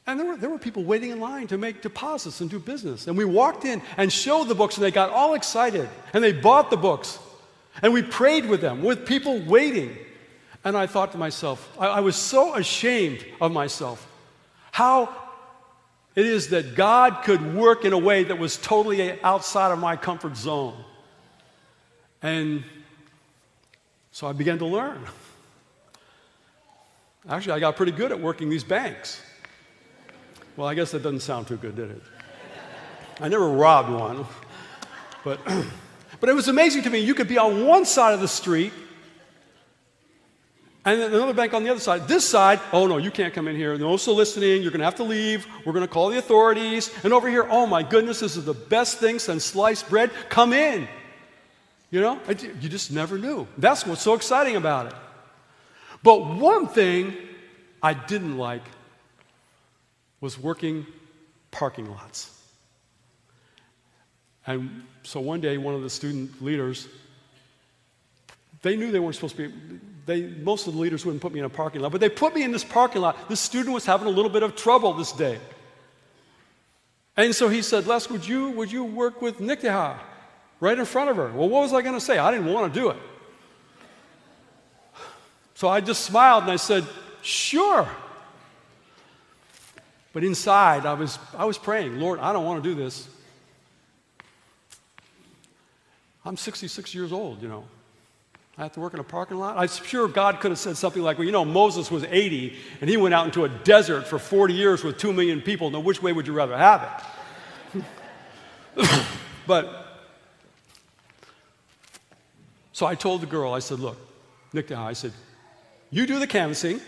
And 0.07 0.17
there 0.17 0.27
were, 0.27 0.37
there 0.37 0.49
were 0.49 0.57
people 0.57 0.85
waiting 0.85 1.09
in 1.09 1.19
line 1.19 1.47
to 1.47 1.57
make 1.57 1.81
deposits 1.81 2.39
and 2.39 2.49
do 2.49 2.57
business. 2.57 3.07
And 3.07 3.17
we 3.17 3.25
walked 3.25 3.65
in 3.65 3.81
and 3.97 4.13
showed 4.13 4.45
the 4.45 4.55
books, 4.55 4.77
and 4.77 4.85
they 4.85 4.91
got 4.91 5.09
all 5.09 5.33
excited. 5.33 5.89
And 6.13 6.23
they 6.23 6.31
bought 6.31 6.69
the 6.69 6.77
books. 6.77 7.19
And 7.81 7.91
we 7.91 8.01
prayed 8.01 8.45
with 8.45 8.61
them, 8.61 8.81
with 8.81 9.05
people 9.05 9.41
waiting. 9.41 9.97
And 10.63 10.77
I 10.77 10.87
thought 10.87 11.11
to 11.11 11.17
myself, 11.17 11.69
I, 11.77 11.87
I 11.87 11.99
was 11.99 12.15
so 12.15 12.55
ashamed 12.55 13.25
of 13.41 13.51
myself. 13.51 14.07
How 14.71 15.13
it 16.15 16.25
is 16.25 16.49
that 16.49 16.75
God 16.75 17.23
could 17.23 17.55
work 17.55 17.85
in 17.85 17.93
a 17.93 17.97
way 17.97 18.23
that 18.23 18.37
was 18.37 18.57
totally 18.57 19.21
outside 19.21 19.71
of 19.71 19.79
my 19.79 19.95
comfort 19.95 20.35
zone. 20.35 20.75
And 22.21 22.63
so 24.11 24.27
I 24.27 24.33
began 24.33 24.57
to 24.59 24.65
learn. 24.65 25.05
Actually, 27.29 27.53
I 27.53 27.59
got 27.59 27.75
pretty 27.75 27.91
good 27.91 28.11
at 28.11 28.19
working 28.19 28.49
these 28.49 28.63
banks. 28.63 29.21
Well, 30.57 30.67
I 30.67 30.73
guess 30.73 30.91
that 30.91 31.01
doesn't 31.01 31.21
sound 31.21 31.47
too 31.47 31.57
good, 31.57 31.75
did 31.75 31.91
it? 31.91 32.01
I 33.21 33.29
never 33.29 33.47
robbed 33.47 33.89
one. 33.89 34.25
But, 35.23 35.39
but 36.19 36.29
it 36.29 36.33
was 36.33 36.47
amazing 36.49 36.83
to 36.83 36.89
me. 36.89 36.99
You 36.99 37.13
could 37.13 37.27
be 37.27 37.37
on 37.37 37.65
one 37.65 37.85
side 37.85 38.13
of 38.13 38.19
the 38.19 38.27
street 38.27 38.73
and 40.83 40.99
then 40.99 41.13
another 41.13 41.33
bank 41.33 41.53
on 41.53 41.63
the 41.63 41.69
other 41.69 41.79
side. 41.79 42.07
This 42.07 42.27
side, 42.27 42.59
oh 42.73 42.87
no, 42.87 42.97
you 42.97 43.11
can't 43.11 43.33
come 43.33 43.47
in 43.47 43.55
here. 43.55 43.77
No 43.77 43.97
soliciting. 43.97 44.63
You're 44.63 44.71
going 44.71 44.79
to 44.79 44.85
have 44.85 44.95
to 44.95 45.03
leave. 45.03 45.45
We're 45.65 45.73
going 45.73 45.85
to 45.85 45.91
call 45.91 46.09
the 46.09 46.17
authorities. 46.17 46.89
And 47.03 47.13
over 47.13 47.29
here, 47.29 47.47
oh 47.49 47.67
my 47.67 47.83
goodness, 47.83 48.21
this 48.21 48.35
is 48.35 48.45
the 48.45 48.55
best 48.55 48.97
thing 48.97 49.19
since 49.19 49.45
sliced 49.45 49.89
bread. 49.89 50.09
Come 50.29 50.53
in. 50.53 50.87
You 51.91 52.01
know, 52.01 52.19
you 52.27 52.69
just 52.69 52.91
never 52.91 53.17
knew. 53.19 53.47
That's 53.57 53.85
what's 53.85 54.01
so 54.01 54.13
exciting 54.13 54.55
about 54.55 54.87
it. 54.87 54.93
But 56.01 56.25
one 56.25 56.67
thing 56.67 57.15
I 57.83 57.93
didn't 57.93 58.37
like 58.37 58.63
was 60.19 60.39
working 60.39 60.87
parking 61.51 61.91
lots. 61.91 62.35
And 64.47 64.83
so 65.03 65.19
one 65.19 65.41
day, 65.41 65.57
one 65.57 65.75
of 65.75 65.83
the 65.83 65.89
student 65.89 66.41
leaders, 66.41 66.87
they 68.61 68.75
knew 68.75 68.91
they 68.91 68.99
weren't 68.99 69.15
supposed 69.15 69.35
to 69.35 69.49
be, 69.49 69.79
they, 70.05 70.23
most 70.23 70.67
of 70.67 70.73
the 70.73 70.79
leaders 70.79 71.05
wouldn't 71.05 71.21
put 71.21 71.31
me 71.31 71.39
in 71.39 71.45
a 71.45 71.49
parking 71.49 71.81
lot, 71.81 71.91
but 71.91 72.01
they 72.01 72.09
put 72.09 72.33
me 72.33 72.43
in 72.43 72.51
this 72.51 72.63
parking 72.63 73.01
lot. 73.01 73.29
This 73.29 73.39
student 73.39 73.73
was 73.73 73.85
having 73.85 74.07
a 74.07 74.11
little 74.11 74.31
bit 74.31 74.43
of 74.43 74.55
trouble 74.55 74.93
this 74.93 75.11
day. 75.11 75.39
And 77.17 77.35
so 77.35 77.49
he 77.49 77.61
said, 77.61 77.87
Les, 77.87 78.09
would 78.09 78.27
you, 78.27 78.49
would 78.51 78.71
you 78.71 78.83
work 78.83 79.21
with 79.21 79.39
Niktiha 79.39 79.99
right 80.59 80.77
in 80.77 80.85
front 80.85 81.09
of 81.09 81.17
her? 81.17 81.31
Well, 81.31 81.49
what 81.49 81.61
was 81.61 81.73
I 81.73 81.81
going 81.81 81.93
to 81.93 82.01
say? 82.01 82.17
I 82.17 82.31
didn't 82.31 82.51
want 82.51 82.73
to 82.73 82.79
do 82.79 82.89
it. 82.89 82.97
So 85.53 85.67
I 85.67 85.81
just 85.81 86.03
smiled 86.05 86.43
and 86.43 86.51
I 86.51 86.55
said, 86.55 86.85
Sure. 87.21 87.87
But 90.13 90.23
inside, 90.23 90.85
I 90.85 90.93
was, 90.93 91.19
I 91.37 91.45
was 91.45 91.57
praying, 91.57 91.99
Lord, 91.99 92.19
I 92.19 92.33
don't 92.33 92.45
want 92.45 92.63
to 92.63 92.69
do 92.69 92.75
this. 92.75 93.07
I'm 96.25 96.35
66 96.35 96.93
years 96.93 97.13
old, 97.13 97.41
you 97.41 97.47
know. 97.47 97.63
I 98.57 98.63
have 98.63 98.73
to 98.73 98.79
work 98.81 98.93
in 98.93 98.99
a 98.99 99.03
parking 99.03 99.37
lot. 99.37 99.57
I'm 99.57 99.67
sure 99.67 100.07
God 100.07 100.39
could 100.39 100.51
have 100.51 100.59
said 100.59 100.75
something 100.75 101.01
like, 101.01 101.17
well, 101.17 101.25
you 101.25 101.31
know, 101.31 101.45
Moses 101.45 101.89
was 101.89 102.03
80 102.03 102.55
and 102.81 102.89
he 102.89 102.97
went 102.97 103.13
out 103.13 103.25
into 103.25 103.45
a 103.45 103.49
desert 103.49 104.05
for 104.05 104.19
40 104.19 104.53
years 104.53 104.83
with 104.83 104.97
2 104.97 105.13
million 105.13 105.41
people. 105.41 105.69
Now, 105.69 105.79
which 105.79 106.01
way 106.01 106.11
would 106.11 106.27
you 106.27 106.33
rather 106.33 106.57
have 106.57 107.03
it? 107.75 107.83
but, 109.47 110.09
so 112.73 112.85
I 112.85 112.95
told 112.95 113.21
the 113.21 113.27
girl, 113.27 113.53
I 113.53 113.59
said, 113.59 113.79
look, 113.79 113.97
Nick, 114.53 114.67
Deha, 114.67 114.77
I 114.77 114.93
said, 114.93 115.13
you 115.89 116.05
do 116.05 116.19
the 116.19 116.27
canvassing 116.27 116.81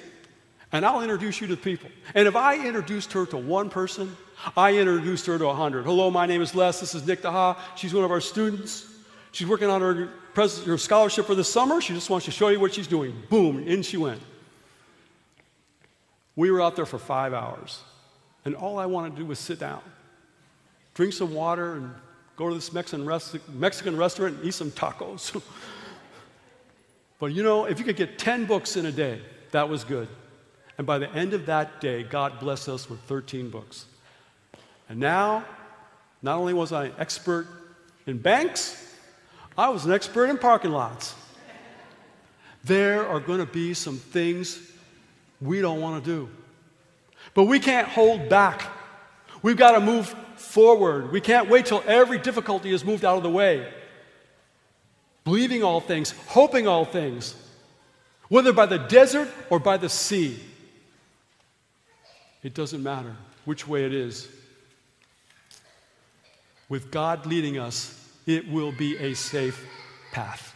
and 0.73 0.85
I'll 0.85 1.01
introduce 1.01 1.39
you 1.39 1.47
to 1.47 1.55
people. 1.55 1.89
And 2.13 2.27
if 2.27 2.35
I 2.35 2.55
introduced 2.67 3.13
her 3.13 3.25
to 3.27 3.37
one 3.37 3.69
person, 3.69 4.17
I 4.57 4.77
introduced 4.77 5.25
her 5.27 5.37
to 5.37 5.47
a 5.47 5.53
hundred. 5.53 5.85
Hello, 5.85 6.11
my 6.11 6.25
name 6.25 6.41
is 6.41 6.53
Les. 6.53 6.81
This 6.81 6.93
is 6.93 7.07
Nick 7.07 7.21
Daha. 7.21 7.57
She's 7.75 7.93
one 7.93 8.03
of 8.03 8.11
our 8.11 8.21
students. 8.21 8.92
She's 9.33 9.47
working 9.47 9.67
on 9.67 9.81
her, 9.81 10.09
pres- 10.35 10.63
her 10.63 10.77
scholarship 10.77 11.25
for 11.25 11.33
the 11.33 11.43
summer. 11.43 11.81
She 11.81 11.93
just 11.93 12.09
wants 12.09 12.25
to 12.25 12.31
show 12.31 12.49
you 12.49 12.59
what 12.59 12.75
she's 12.75 12.87
doing. 12.87 13.23
Boom, 13.29 13.67
in 13.67 13.81
she 13.81 13.97
went. 13.97 14.21
We 16.35 16.51
were 16.51 16.61
out 16.61 16.75
there 16.75 16.85
for 16.85 16.99
five 16.99 17.33
hours, 17.33 17.81
and 18.45 18.55
all 18.55 18.77
I 18.77 18.85
wanted 18.85 19.13
to 19.13 19.17
do 19.17 19.25
was 19.25 19.39
sit 19.39 19.59
down, 19.59 19.81
drink 20.93 21.13
some 21.13 21.33
water, 21.33 21.73
and 21.73 21.93
go 22.35 22.47
to 22.47 22.55
this 22.55 22.71
Mexican, 22.71 23.05
rest- 23.05 23.37
Mexican 23.49 23.97
restaurant 23.97 24.37
and 24.37 24.45
eat 24.45 24.53
some 24.53 24.69
tacos. 24.69 25.41
but 27.19 27.27
you 27.27 27.41
know, 27.41 27.65
if 27.65 27.79
you 27.79 27.85
could 27.85 27.95
get 27.95 28.19
10 28.19 28.45
books 28.45 28.77
in 28.77 28.85
a 28.85 28.91
day, 28.91 29.19
that 29.51 29.67
was 29.67 29.83
good. 29.83 30.07
And 30.77 30.85
by 30.85 30.99
the 30.99 31.11
end 31.11 31.33
of 31.33 31.47
that 31.47 31.81
day, 31.81 32.03
God 32.03 32.39
blessed 32.39 32.69
us 32.69 32.87
with 32.87 32.99
13 33.01 33.49
books. 33.49 33.85
And 34.89 34.99
now, 34.99 35.43
not 36.21 36.37
only 36.37 36.53
was 36.53 36.71
I 36.71 36.85
an 36.85 36.93
expert 36.99 37.47
in 38.05 38.19
banks, 38.19 38.92
I 39.57 39.69
was 39.69 39.85
an 39.85 39.91
expert 39.91 40.29
in 40.29 40.37
parking 40.37 40.71
lots. 40.71 41.15
There 42.63 43.07
are 43.07 43.19
going 43.19 43.39
to 43.39 43.45
be 43.45 43.73
some 43.73 43.97
things 43.97 44.59
we 45.41 45.61
don't 45.61 45.81
want 45.81 46.03
to 46.03 46.09
do. 46.09 46.29
But 47.33 47.45
we 47.45 47.59
can't 47.59 47.87
hold 47.87 48.29
back. 48.29 48.71
We've 49.41 49.57
got 49.57 49.71
to 49.73 49.79
move 49.79 50.07
forward. 50.35 51.11
We 51.11 51.21
can't 51.21 51.49
wait 51.49 51.65
till 51.65 51.83
every 51.85 52.17
difficulty 52.17 52.71
is 52.71 52.85
moved 52.85 53.03
out 53.03 53.17
of 53.17 53.23
the 53.23 53.29
way. 53.29 53.71
Believing 55.23 55.63
all 55.63 55.79
things, 55.79 56.13
hoping 56.27 56.67
all 56.67 56.85
things, 56.85 57.35
whether 58.29 58.53
by 58.53 58.65
the 58.65 58.79
desert 58.79 59.29
or 59.49 59.59
by 59.59 59.77
the 59.77 59.89
sea. 59.89 60.39
It 62.41 62.53
doesn't 62.53 62.83
matter 62.83 63.15
which 63.45 63.67
way 63.67 63.85
it 63.85 63.93
is. 63.93 64.27
With 66.69 66.91
God 66.91 67.25
leading 67.25 67.57
us, 67.57 68.02
it 68.25 68.49
will 68.49 68.71
be 68.71 68.97
a 68.97 69.13
safe 69.13 69.65
path. 70.11 70.55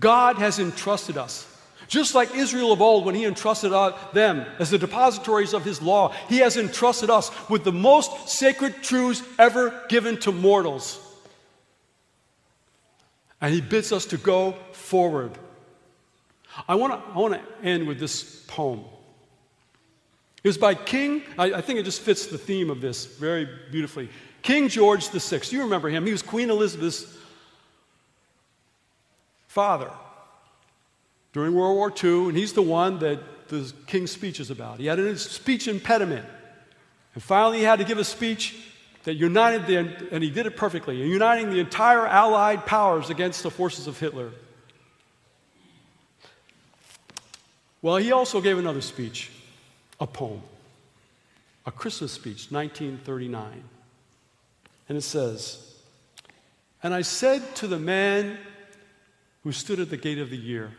God 0.00 0.36
has 0.36 0.58
entrusted 0.58 1.16
us. 1.16 1.46
Just 1.88 2.14
like 2.14 2.34
Israel 2.34 2.72
of 2.72 2.82
old, 2.82 3.06
when 3.06 3.14
he 3.14 3.24
entrusted 3.24 3.72
uh, 3.72 3.96
them 4.12 4.44
as 4.58 4.70
the 4.70 4.78
depositories 4.78 5.54
of 5.54 5.64
his 5.64 5.80
law, 5.80 6.12
he 6.28 6.38
has 6.38 6.58
entrusted 6.58 7.08
us 7.08 7.30
with 7.48 7.64
the 7.64 7.72
most 7.72 8.28
sacred 8.28 8.82
truths 8.82 9.22
ever 9.38 9.84
given 9.88 10.18
to 10.20 10.30
mortals. 10.30 11.00
And 13.40 13.54
he 13.54 13.62
bids 13.62 13.90
us 13.90 14.04
to 14.06 14.18
go 14.18 14.52
forward. 14.72 15.32
I 16.68 16.74
want 16.74 16.92
to 16.92 17.36
I 17.36 17.40
end 17.62 17.86
with 17.86 17.98
this 17.98 18.44
poem. 18.48 18.84
It 20.44 20.48
was 20.48 20.58
by 20.58 20.74
King, 20.74 21.22
I, 21.36 21.54
I 21.54 21.60
think 21.60 21.78
it 21.78 21.84
just 21.84 22.00
fits 22.00 22.26
the 22.26 22.38
theme 22.38 22.70
of 22.70 22.80
this 22.80 23.06
very 23.06 23.48
beautifully. 23.70 24.08
King 24.42 24.68
George 24.68 25.08
VI. 25.08 25.40
You 25.50 25.62
remember 25.62 25.88
him. 25.88 26.06
He 26.06 26.12
was 26.12 26.22
Queen 26.22 26.50
Elizabeth's 26.50 27.06
father 29.46 29.90
during 31.32 31.54
World 31.54 31.76
War 31.76 31.92
II, 31.92 32.28
and 32.28 32.36
he's 32.36 32.52
the 32.52 32.62
one 32.62 32.98
that 33.00 33.48
the 33.48 33.72
King's 33.86 34.10
speech 34.10 34.40
is 34.40 34.50
about. 34.50 34.78
He 34.78 34.86
had 34.86 34.98
a 34.98 35.16
speech 35.18 35.68
impediment. 35.68 36.26
And 37.14 37.22
finally, 37.22 37.58
he 37.58 37.64
had 37.64 37.78
to 37.78 37.84
give 37.84 37.98
a 37.98 38.04
speech 38.04 38.56
that 39.04 39.14
united 39.14 39.66
the, 39.66 39.76
and 40.12 40.22
he 40.22 40.30
did 40.30 40.46
it 40.46 40.56
perfectly, 40.56 40.96
uniting 41.02 41.50
the 41.50 41.60
entire 41.60 42.06
Allied 42.06 42.66
powers 42.66 43.10
against 43.10 43.42
the 43.42 43.50
forces 43.50 43.86
of 43.86 43.98
Hitler. 43.98 44.30
Well, 47.80 47.96
he 47.96 48.12
also 48.12 48.40
gave 48.40 48.58
another 48.58 48.80
speech, 48.80 49.30
a 50.00 50.06
poem, 50.06 50.42
a 51.64 51.70
Christmas 51.70 52.12
speech, 52.12 52.50
1939. 52.50 53.62
And 54.88 54.96
it 54.96 55.02
says, 55.02 55.74
And 56.82 56.94
I 56.94 57.02
said 57.02 57.54
to 57.56 57.66
the 57.66 57.78
man 57.78 58.38
who 59.42 59.52
stood 59.52 59.80
at 59.80 59.90
the 59.90 59.96
gate 59.96 60.18
of 60.18 60.30
the 60.30 60.36
year, 60.36 60.72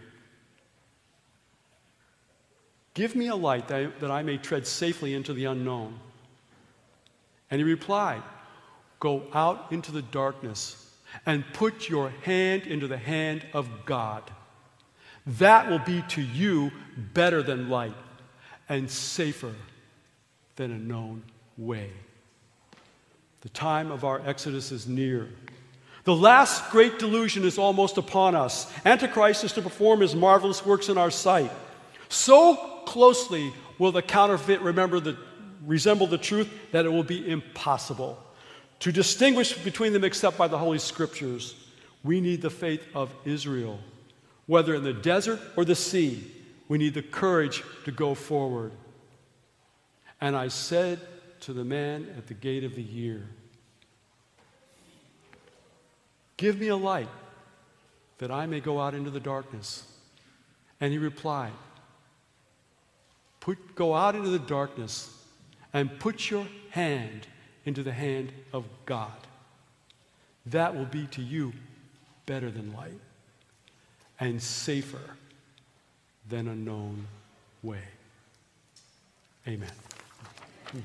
Give 2.95 3.15
me 3.15 3.27
a 3.27 3.35
light 3.35 3.67
that 3.67 3.79
I, 3.79 3.85
that 3.99 4.11
I 4.11 4.23
may 4.23 4.37
tread 4.37 4.67
safely 4.67 5.13
into 5.13 5.33
the 5.33 5.45
unknown. 5.45 5.99
And 7.49 7.59
he 7.59 7.63
replied, 7.63 8.23
Go 8.99 9.23
out 9.33 9.71
into 9.71 9.91
the 9.91 10.01
darkness 10.01 10.93
and 11.25 11.45
put 11.53 11.87
your 11.87 12.09
hand 12.23 12.63
into 12.63 12.87
the 12.87 12.97
hand 12.97 13.45
of 13.53 13.69
God. 13.85 14.29
That 15.25 15.69
will 15.69 15.79
be 15.79 16.03
to 16.09 16.21
you 16.21 16.71
better 17.13 17.41
than 17.41 17.69
light 17.69 17.95
and 18.67 18.89
safer 18.89 19.53
than 20.55 20.71
a 20.71 20.77
known 20.77 21.23
way. 21.57 21.91
The 23.41 23.49
time 23.49 23.91
of 23.91 24.03
our 24.03 24.21
exodus 24.25 24.71
is 24.71 24.87
near. 24.87 25.29
The 26.03 26.15
last 26.15 26.71
great 26.71 26.99
delusion 26.99 27.43
is 27.43 27.57
almost 27.57 27.97
upon 27.97 28.35
us. 28.35 28.71
Antichrist 28.85 29.43
is 29.43 29.53
to 29.53 29.61
perform 29.61 30.01
his 30.01 30.15
marvelous 30.15 30.65
works 30.65 30.89
in 30.89 30.97
our 30.97 31.11
sight. 31.11 31.51
So 32.09 32.55
closely 32.85 33.53
will 33.77 33.91
the 33.91 34.01
counterfeit 34.01 34.61
remember 34.61 34.99
the, 34.99 35.17
resemble 35.65 36.07
the 36.07 36.17
truth 36.17 36.49
that 36.71 36.85
it 36.85 36.89
will 36.89 37.03
be 37.03 37.29
impossible 37.29 38.21
to 38.79 38.91
distinguish 38.91 39.53
between 39.53 39.93
them 39.93 40.03
except 40.03 40.37
by 40.37 40.47
the 40.47 40.57
Holy 40.57 40.79
Scriptures. 40.79 41.55
We 42.03 42.21
need 42.21 42.41
the 42.41 42.49
faith 42.49 42.83
of 42.95 43.13
Israel. 43.25 43.79
Whether 44.47 44.75
in 44.75 44.83
the 44.83 44.93
desert 44.93 45.39
or 45.55 45.65
the 45.65 45.75
sea, 45.75 46.31
we 46.67 46.77
need 46.77 46.93
the 46.93 47.01
courage 47.01 47.63
to 47.85 47.91
go 47.91 48.15
forward. 48.15 48.71
And 50.21 50.35
I 50.35 50.47
said 50.47 50.99
to 51.41 51.53
the 51.53 51.63
man 51.63 52.13
at 52.17 52.27
the 52.27 52.33
gate 52.33 52.63
of 52.63 52.75
the 52.75 52.83
year, 52.83 53.27
Give 56.39 56.57
me 56.57 56.69
a 56.69 56.75
light 56.77 57.09
that 58.19 58.31
I 58.31 58.45
may 58.45 58.61
go 58.61 58.79
out 58.79 58.93
into 58.93 59.09
the 59.09 59.19
darkness. 59.19 59.83
And 60.79 60.93
he 60.93 60.97
replied, 60.97 61.51
put, 63.41 63.75
Go 63.75 63.93
out 63.93 64.15
into 64.15 64.29
the 64.29 64.39
darkness 64.39 65.13
and 65.73 65.99
put 65.99 66.29
your 66.29 66.47
hand 66.69 67.27
into 67.65 67.83
the 67.83 67.91
hand 67.91 68.31
of 68.53 68.63
God. 68.85 69.11
That 70.45 70.77
will 70.77 70.85
be 70.85 71.07
to 71.07 71.21
you 71.21 71.51
better 72.25 72.49
than 72.49 72.71
light 72.71 73.01
and 74.17 74.41
safer 74.41 75.17
than 76.29 76.47
a 76.47 76.55
known 76.55 77.05
way. 77.63 77.83
Amen. 79.45 79.71
Hmm. 80.71 80.79